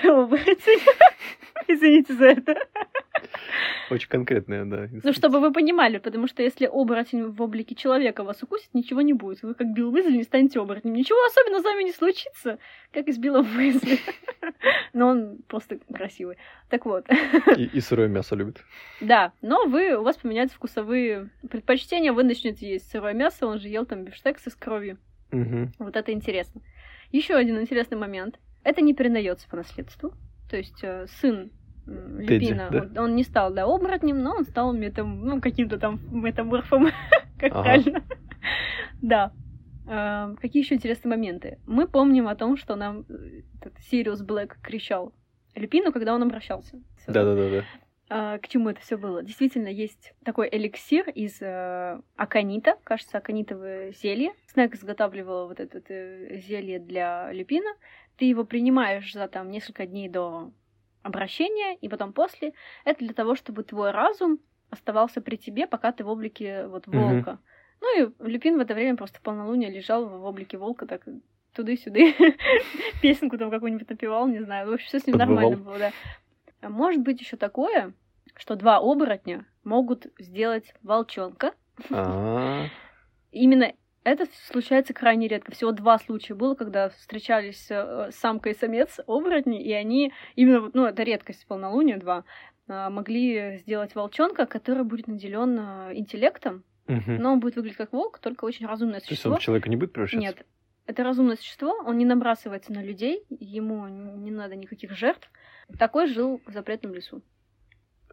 [1.68, 2.56] Извините за это.
[3.90, 4.88] Очень конкретная, да.
[5.02, 9.12] Ну, чтобы вы понимали, потому что если оборотень в облике человека вас укусит, ничего не
[9.12, 9.42] будет.
[9.42, 10.94] Вы как Билл Уизли не станете оборотнем.
[10.94, 12.58] Ничего особенно с вами не случится,
[12.92, 13.98] как и с Биллом Уизли.
[14.92, 16.36] Но он просто красивый.
[16.68, 17.06] Так вот.
[17.56, 18.62] И, и сырое мясо любит.
[19.00, 23.68] Да, но вы, у вас поменяются вкусовые предпочтения, вы начнете есть сырое мясо, он же
[23.68, 24.98] ел там бифштексы с кровью.
[25.32, 25.72] Угу.
[25.80, 26.60] Вот это интересно.
[27.10, 28.38] Еще один интересный момент.
[28.64, 30.12] Это не передается по наследству.
[30.50, 31.50] То есть э, сын
[31.86, 32.82] Тедди, Люпина, да?
[32.82, 36.88] он, он не стал, да, оборотнем, но он стал метам, ну, каким-то там метаморфом,
[37.38, 37.62] как Ага.
[37.62, 38.02] правильно.
[39.02, 39.32] Да.
[39.86, 41.58] Э, Какие еще интересные моменты?
[41.66, 45.12] Мы помним о том, что нам э, этот Сириус Блэк кричал
[45.54, 46.80] Люпину, когда он обращался.
[47.06, 47.64] Да-да-да.
[48.10, 49.22] А, к чему это все было?
[49.22, 54.32] Действительно, есть такой эликсир из э, аконита, кажется, аконитовое зелье.
[54.46, 55.80] Снег изготавливал вот это
[56.38, 57.70] зелье для люпина.
[58.16, 60.52] Ты его принимаешь за там несколько дней до
[61.02, 62.52] обращения, и потом после.
[62.84, 64.38] Это для того, чтобы твой разум
[64.70, 67.38] оставался при тебе, пока ты в облике вот волка.
[67.80, 71.02] Ну и Люпин в это время просто в полнолуние лежал в облике волка, так
[71.52, 72.14] туды-сюды,
[73.02, 74.68] песенку там какую-нибудь напевал, не знаю.
[74.68, 75.42] В общем, все с ним Подвывал.
[75.42, 75.92] нормально было, да.
[76.62, 77.92] А Может быть еще такое,
[78.36, 81.52] что два оборотня могут сделать волчонка.
[81.90, 82.66] А,
[83.30, 83.72] Именно
[84.04, 85.52] это случается крайне редко.
[85.52, 90.74] Всего два случая было, когда встречались э, самка и самец оборотни, и они именно, вот,
[90.74, 92.24] ну, это редкость полнолуния, два,
[92.68, 97.16] а, могли сделать волчонка, который будет наделен э, интеллектом, мгм.
[97.16, 99.32] но он будет выглядеть как волк, только очень разумное То есть существо.
[99.32, 100.20] он в человека не будет превращаться?
[100.26, 100.46] Нет.
[100.86, 105.30] Это разумное существо, он не набрасывается на людей, ему не надо никаких жертв.
[105.78, 107.22] Такой жил в запретном лесу.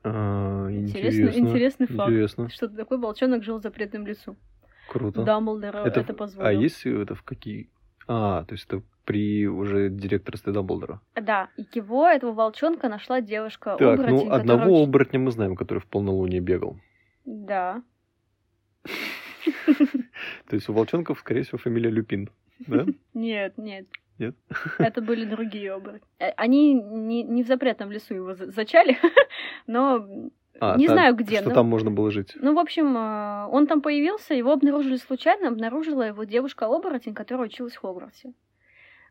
[0.03, 1.39] А, Интересно, интересно.
[1.39, 2.09] интересный факт.
[2.09, 2.49] Интересно.
[2.49, 4.37] Что такой волчонок жил в запретном лесу.
[4.91, 5.23] Круто.
[5.23, 6.47] Дамблдор это, Это- позволил.
[6.49, 7.69] А есть это в какие...
[8.07, 10.99] А, то есть это при уже директорстве Дамблдора.
[11.15, 15.31] Да, и его, этого волчонка, нашла девушка Так, оборотень, ну одного которая очень- оборотня мы
[15.31, 16.77] знаем, который в полнолуние бегал.
[17.25, 17.81] Да.
[20.49, 22.29] То есть у волчонков, скорее всего, фамилия Люпин.
[22.67, 22.85] Да?
[23.13, 23.87] Нет, нет.
[24.19, 24.35] Нет?
[24.77, 26.07] Это были другие оборотни.
[26.19, 28.97] Э, Они не, не в запретном лесу его за- зачали,
[29.67, 30.05] но
[30.59, 31.37] А, не там- знаю где.
[31.39, 32.33] Что но- там можно было жить?
[32.35, 37.73] Ну, в общем, э, он там появился, его обнаружили случайно, обнаружила его девушка-оборотень, которая училась
[37.73, 38.33] в Хогвартсе.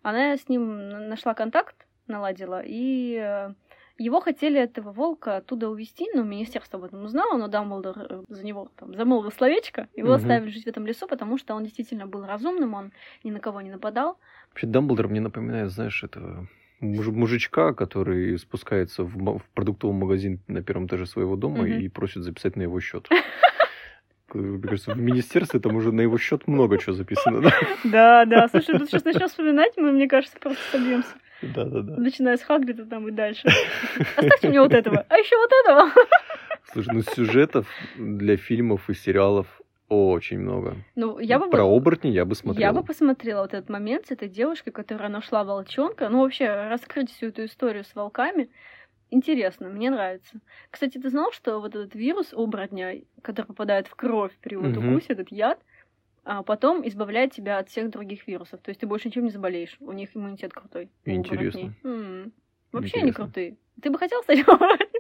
[0.02, 3.52] Она с ним нашла контакт, наладила, и э,
[3.98, 8.44] его хотели, этого волка, оттуда увезти, но министерство об этом узнало, но Дамблдор э, за
[8.44, 10.16] него там замолвил словечко, его Мгм.
[10.16, 12.92] оставили жить в этом лесу, потому что он действительно был разумным, он
[13.24, 14.18] ни на кого не нападал.
[14.50, 16.48] Вообще Дамблдор мне напоминает, знаешь, этого
[16.80, 21.78] муж- мужичка, который спускается в, в продуктовый магазин на первом этаже своего дома Мгм.
[21.80, 23.08] и просит записать на его счет.
[24.32, 27.40] Мне кажется, в министерстве там уже на его счет много чего записано.
[27.42, 27.50] да?
[27.84, 31.08] Да, да, слушай, тут сейчас начнем вспоминать, мы, мне кажется, просто собьемся.
[31.42, 31.96] Да-да-да.
[31.96, 33.48] Начиная с Хагрида там и дальше.
[34.16, 35.90] Оставьте мне вот этого, а еще вот этого.
[36.72, 37.66] Слушай, ну сюжетов
[37.96, 39.46] для фильмов и сериалов
[39.90, 40.76] очень много.
[40.94, 41.50] Ну, я бы...
[41.50, 42.60] Про оборотни я бы смотрел.
[42.60, 46.08] Я бы посмотрела вот этот момент с этой девушкой, которая нашла волчонка.
[46.08, 48.50] Ну, вообще, раскрыть всю эту историю с волками.
[49.10, 50.40] Интересно, мне нравится.
[50.70, 54.92] Кстати, ты знал, что вот этот вирус оборотня, который попадает в кровь при вот Мгм.
[54.94, 55.58] укусе, этот яд,
[56.24, 58.60] а потом избавляет тебя от всех других вирусов.
[58.62, 59.76] То есть ты больше ничем не заболеешь.
[59.80, 60.88] У них иммунитет крутой.
[61.04, 61.62] Интересно.
[61.62, 61.72] оборотней.
[61.82, 62.32] М.
[62.72, 63.24] Вообще они Интересно.
[63.24, 63.56] крутые.
[63.82, 64.99] Ты бы хотел стать оборотнем?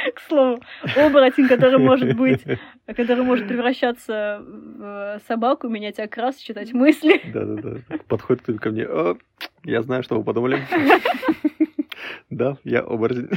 [0.14, 0.60] К слову,
[0.96, 2.44] оборотень, который может быть,
[2.86, 7.20] который может превращаться в э, собаку, менять окрас, читать мысли.
[7.32, 7.98] Да-да-да.
[8.08, 8.84] Подходит кто-то ко мне.
[8.84, 9.16] «О,
[9.64, 10.62] я знаю, что вы подумали.
[12.30, 13.28] Да, я оборотень.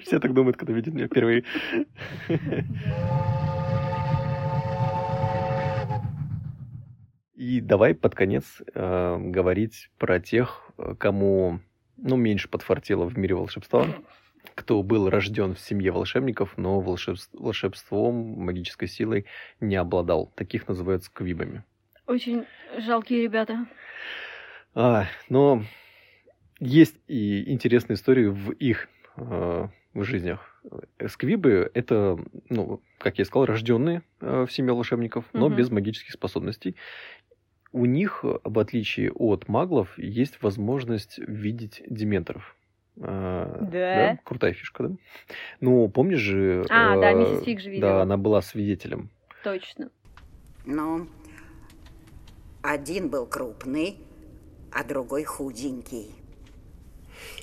[0.00, 1.44] Все так думают, когда видят меня впервые.
[7.34, 11.60] И давай под конец э, говорить про тех, э, кому
[11.96, 13.86] ну, меньше подфартило в мире волшебства,
[14.54, 19.26] кто был рожден в семье волшебников, но волшебс- волшебством, магической силой
[19.60, 20.32] не обладал.
[20.36, 21.64] Таких называют сквибами.
[22.06, 22.44] Очень
[22.78, 23.66] жалкие ребята.
[24.74, 25.62] А, но
[26.60, 30.62] есть и интересные истории в их э, в жизнях.
[31.08, 32.18] Сквибы это,
[32.48, 35.56] ну, как я сказал, рожденные э, в семье волшебников, но Мгм.
[35.56, 36.76] без магических способностей.
[37.72, 42.56] У них, в отличие от маглов, есть возможность видеть дементоров.
[42.96, 44.18] Э, Да?
[44.24, 44.96] Крутая фишка, да?
[45.60, 46.64] Ну, помнишь же...
[46.70, 47.90] А, да, э, миссис Фиг же видела.
[47.92, 49.10] Да, она была свидетелем.
[49.42, 49.90] Точно.
[50.64, 51.06] Ну,
[52.62, 53.98] один был крупный,
[54.72, 56.10] а другой худенький.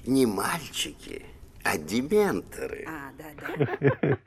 [0.06, 1.24] Не мальчики,
[1.64, 2.88] а дементоры.
[2.88, 4.18] А, да-да.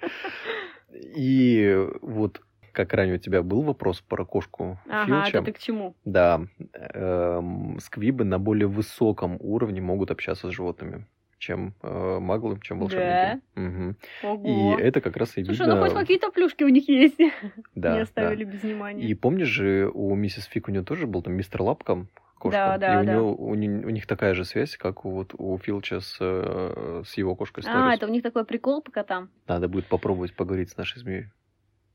[1.17, 2.41] И вот
[2.73, 5.39] как ранее у тебя был вопрос про кошку Ага, Филча.
[5.39, 5.95] это ты к чему?
[6.05, 11.07] Да, эм, сквибы на более высоком уровне могут общаться с животными,
[11.45, 13.43] чем э, маглы, чем волшебники.
[13.55, 13.97] Мгм.
[14.23, 14.79] Ого.
[14.79, 16.01] И это как раз и Слушай, ну хоть видно...
[16.01, 17.19] какие-то плюшки у них есть.
[17.75, 18.53] Да, Не оставили да.
[18.53, 19.05] без внимания.
[19.05, 22.07] И помнишь же, у миссис Фик у нее тоже был там мистер Лапка,
[22.39, 22.57] кошка.
[22.57, 23.13] Да, да, и у, да.
[23.15, 27.17] него, у, у них такая же связь, как у, вот, у Филча с, э, с
[27.19, 27.97] его кошкой А, Сторис.
[27.99, 29.29] это у них такой прикол по котам.
[29.47, 31.27] Надо будет попробовать поговорить с нашей змеей.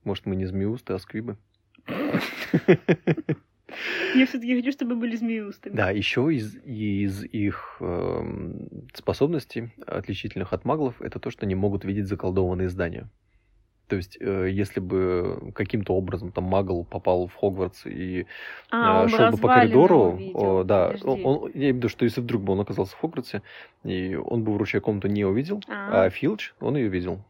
[0.04, 1.38] Может, мы не змеусты, а сквибы.
[4.16, 5.76] Я все-таки хочу, чтобы были змеюстами.
[5.76, 11.86] Да, еще из, из их эм, способностей, отличительных от маглов, это то, что они могут
[11.86, 13.08] видеть заколдованные здания.
[13.88, 18.28] То есть, э, если бы каким-то образом там магл попал в Хогвартс и
[18.70, 20.64] А, э, шел бы по коридору, увидел.
[20.64, 21.08] да, Подожди.
[21.08, 23.42] он, он- я имею в виду, что если вдруг бы он оказался в Хогвартсе,
[23.84, 26.04] и он бы вручая комнату не увидел, А.
[26.06, 27.24] а Филч, он ее видел.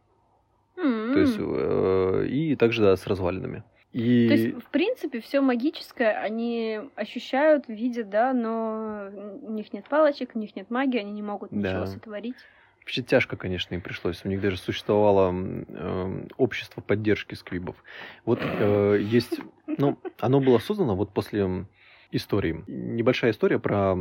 [0.76, 1.12] М.
[1.14, 3.62] То есть, э, и также, да, с развалинами.
[3.92, 4.28] И...
[4.28, 9.10] То есть, в принципе, все магическое они ощущают, видят, да, но
[9.42, 11.86] у них нет палочек, у них нет магии, они не могут ничего Да.
[11.86, 12.36] сотворить.
[12.80, 14.24] Вообще тяжко, конечно, им пришлось.
[14.24, 17.76] У них даже существовало э, общество поддержки сквибов.
[18.24, 19.40] Вот э, есть...
[19.66, 21.66] Ну, оно было создано вот после
[22.10, 22.64] истории.
[22.66, 23.96] Небольшая история про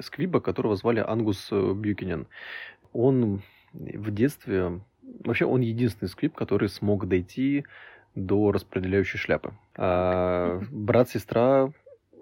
[0.00, 2.26] сквиба, которого звали Ангус э, Бьюкинен.
[2.92, 3.42] Он
[3.72, 4.80] в детстве...
[5.24, 7.64] Вообще, он единственный сквиб, который смог дойти
[8.14, 9.52] до распределяющей шляпы.
[9.76, 11.72] А брат, сестра,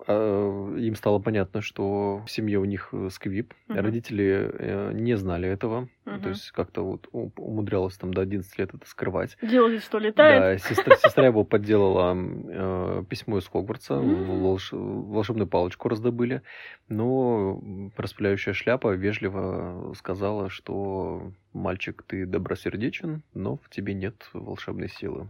[0.07, 3.55] а, им стало понятно, что в семье у них э, сквип.
[3.69, 3.79] Мгм.
[3.79, 5.89] Родители э, не знали этого.
[6.05, 6.23] Мгм.
[6.23, 9.37] То есть как-то вот умудрялась там до 11 лет это скрывать.
[9.43, 10.63] Делали, что летает.
[10.63, 16.43] Да, сестра, сестра его подделала э, письмо из Хогвартса, волш- волшебную палочку раздобыли,
[16.89, 17.63] но
[17.97, 25.29] распыляющая шляпа вежливо сказала, что мальчик, ты добросердечен, но в тебе нет волшебной силы.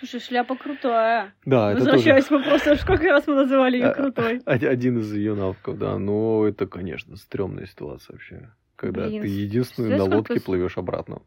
[0.00, 1.34] Слушай, шляпа крутая.
[1.44, 4.40] Да, это Возвращаясь к вопросу, сколько раз мы называли ее А, крутой.
[4.46, 5.98] Од- Один из ее навыков, да.
[5.98, 8.50] Но это, конечно, стрёмная ситуация вообще.
[8.76, 11.20] Когда Блин, ты единственный на сколько лодке с- плывешь обратно.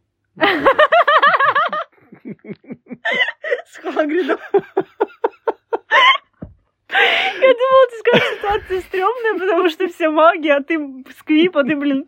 [3.67, 4.39] С Хагридом.
[6.89, 11.75] Я думала, ты скажешь, ситуация стрёмная, потому что все маги, а ты сквип, а ты,
[11.75, 12.05] блин,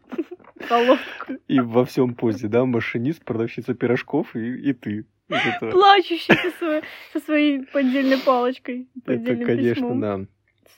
[0.68, 1.34] колодку.
[1.48, 5.06] И во всем позе, да, машинист, продавщица пирожков и, и ты.
[5.30, 6.82] Это, Плачущий со своей,
[7.14, 10.26] со своей поддельной палочкой, это, конечно, да.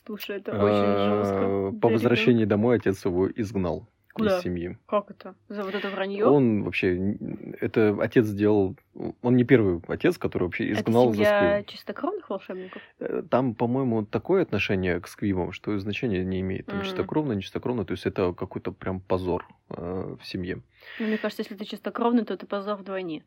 [0.05, 1.39] Слушай, это очень жестко.
[1.39, 4.37] А, По возвращении домой отец его изгнал Куда?
[4.37, 4.77] из семьи.
[4.87, 5.35] Как это?
[5.49, 6.25] За вот это вранье?
[6.25, 7.17] Он вообще,
[7.59, 8.77] это отец сделал,
[9.21, 11.67] он не первый отец, который вообще изгнал это за семья сквиб.
[11.67, 12.81] чистокровных волшебников?
[12.99, 16.67] Э, Там, по-моему, такое отношение к сквибам, что значения не имеет.
[16.67, 16.85] Там Мгм.
[16.85, 20.61] чистокровно, не чистокровно, то есть это какой-то прям позор э, в семье.
[20.99, 23.23] Ну, мне кажется, если ты чистокровный, то ты позор вдвойне.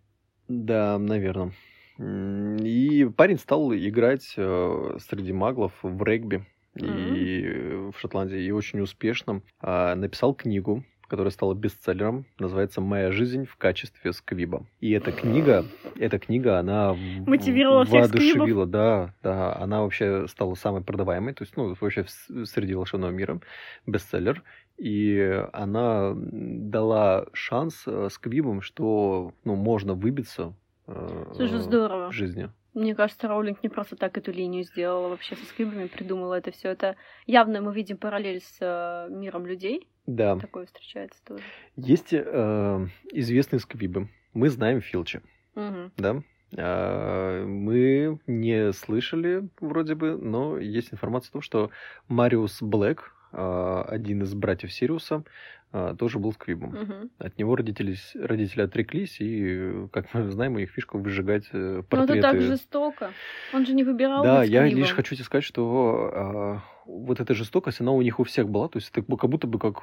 [0.51, 1.53] Да, наверное.
[1.97, 6.45] И парень стал играть э, среди маглов в регби
[6.75, 9.43] и э, в Шотландии, и очень успешно.
[9.61, 14.67] А, Написал книгу, которая стала бестселлером, называется «Моя жизнь в качестве сквиба».
[14.81, 16.97] И эта книга, эта книга, она
[17.27, 22.07] Мотивировала всех воодушевила, да, да, она вообще стала самой продаваемой, то есть, ну, вообще
[22.45, 23.41] среди волшебного мира
[23.87, 24.43] бестселлер.
[24.81, 30.55] И она дала шанс э, сквибам, что, ну, можно выбиться
[30.87, 32.09] э, Слушай, здорово.
[32.11, 32.49] в жизни.
[32.73, 36.69] Мне кажется, Роулинг не просто так эту линию сделала вообще со скрибами, придумала это все.
[36.71, 39.87] Это явно мы видим параллель с э, миром людей.
[40.07, 40.37] Да.
[40.39, 41.43] Такое встречается тоже.
[41.77, 44.09] Есть э, известные сквибы.
[44.33, 45.21] Мы знаем Филча,
[45.57, 45.93] Мгм.
[45.99, 46.23] да?
[46.57, 51.71] А, Мы не слышали, вроде бы, но есть информация о том, что
[52.09, 55.25] Мариус Блэк, один из братьев Сириуса,
[55.73, 56.71] а, тоже был сквибом.
[56.71, 57.11] Мгм.
[57.19, 61.83] От него родители, родители отреклись, и, как мы знаем, у них фишка выжигать э, Но
[61.85, 62.19] портреты.
[62.19, 63.13] это так жестоко.
[63.55, 66.63] Он же не выбирал Да, я лишь хочу тебе сказать, что а,
[66.99, 68.69] вот эта жестокость, она у них у всех была.
[68.69, 69.83] То есть это как будто бы как,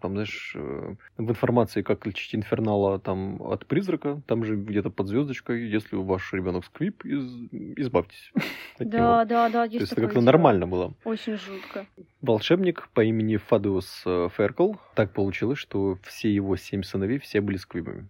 [0.00, 5.06] там, знаешь, э, в информации, как лечить инфернала там, от призрака, там же где-то под
[5.08, 8.32] звездочкой, если ваш ребенок сквип, из- избавьтесь
[8.78, 10.94] Да, да, да, То есть есть это как-то нормально было.
[11.04, 11.86] Очень жутко.
[12.20, 17.56] Волшебник по имени Фадеус э, Феркл, так получилось, что все его семь сыновей, все были
[17.56, 18.08] сквибами.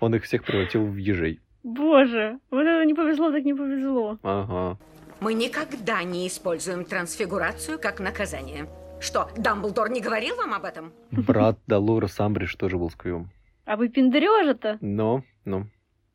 [0.00, 1.40] Он их всех превратил в ежей.
[1.62, 4.18] Боже, вот это не повезло, так не повезло.
[4.22, 4.78] Ага.
[5.20, 8.68] Мы никогда не используем трансфигурацию как наказание.
[9.00, 10.92] Что, Дамблдор не говорил вам об этом?
[11.10, 13.30] Брат Долорес Амбридж тоже был сквибом.
[13.64, 14.78] А вы пендрёжа-то?
[14.80, 15.66] Но, ну.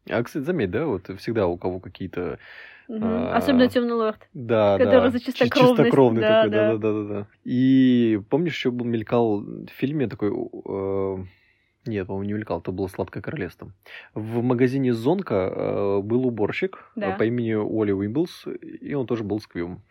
[0.10, 2.40] А, кстати, заметь, да, вот всегда у кого какие-то...
[2.88, 3.04] Мгм.
[3.04, 4.20] а, Особенно темный лорд.
[4.34, 5.12] Да, который да.
[5.12, 5.78] за чи- чистокровность.
[5.80, 6.72] Чистокровный Да, такой, да.
[6.72, 7.28] да, да, да, да.
[7.44, 10.30] И помнишь, еще был мелькал в фильме такой...
[10.32, 11.18] э,
[11.86, 13.72] нет, по-моему, не мелькал, это было «Сладкое королевство».
[14.14, 17.14] В магазине «Зонка» э, был уборщик Да.
[17.14, 19.82] э, по имени Уолли Уимблс, и он тоже был сквибом.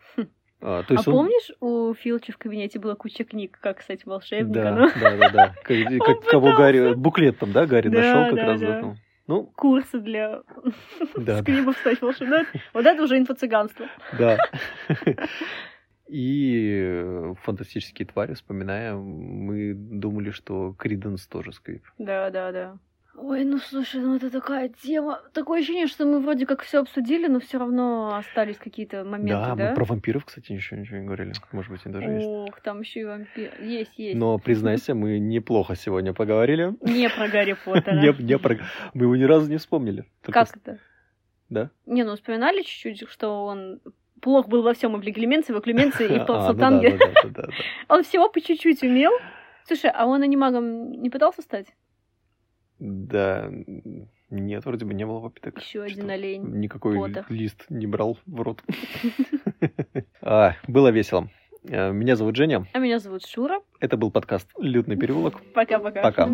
[0.63, 4.05] А, то А есть он- помнишь, у Филча в кабинете была куча книг, как стать
[4.05, 4.53] волшебником?
[4.63, 5.55] Да, Ну, да, да, да.
[5.63, 8.61] Как, как- кого Гарри, буклет там, да, Гарри Да, нашел как да, раз.
[8.61, 8.79] да.
[8.81, 8.95] там.
[9.27, 10.41] Ну, Курсы для
[11.17, 12.61] да, скрибов стать волшебником.
[12.73, 13.87] Вот это уже инфо-цыганство.
[14.19, 14.37] Да.
[16.11, 21.83] И фантастические твари, вспоминая, мы думали, что Криденс тоже скрип.
[21.97, 22.77] Да, да, да.
[23.15, 25.21] Ой, ну слушай, ну это такая тема.
[25.33, 29.55] Такое ощущение, что мы вроде как все обсудили, но все равно остались какие-то моменты, Да,
[29.55, 29.69] да?
[29.69, 31.31] мы про вампиров, кстати, еще ничего не говорили.
[31.53, 32.27] Может быть, они даже есть.
[32.27, 33.51] Ох, там еще и вампир.
[33.61, 34.17] Есть, есть.
[34.17, 36.73] Но признайся, мы неплохо сегодня поговорили.
[36.81, 38.01] Не про Гарри Поттера.
[38.19, 38.57] Не, про...
[38.93, 40.05] Мы его ни разу не вспомнили.
[40.23, 40.79] Как это?
[41.49, 41.69] Да?
[41.85, 43.81] Не, ну вспоминали чуть-чуть, что он
[44.21, 46.25] плох был во всем, и в леглименции, и в оклеменции, и в
[47.31, 47.47] да.
[47.89, 49.11] Он всего по чуть-чуть умел.
[49.65, 51.67] Слушай, а он анимагом не пытался стать?
[52.79, 53.49] Да,
[54.31, 55.59] нет, вроде бы не было попиток.
[55.61, 56.43] Еще один олень.
[56.43, 56.97] Никакой
[57.29, 58.63] лист не брал в рот.
[60.23, 61.29] А, Было весело.
[61.67, 62.65] Э, Меня зовут Женя.
[62.73, 63.59] А меня зовут Шура.
[63.79, 65.41] Это был подкаст «Лютный переулок».
[65.53, 66.01] Пока-пока.
[66.01, 66.29] Пока.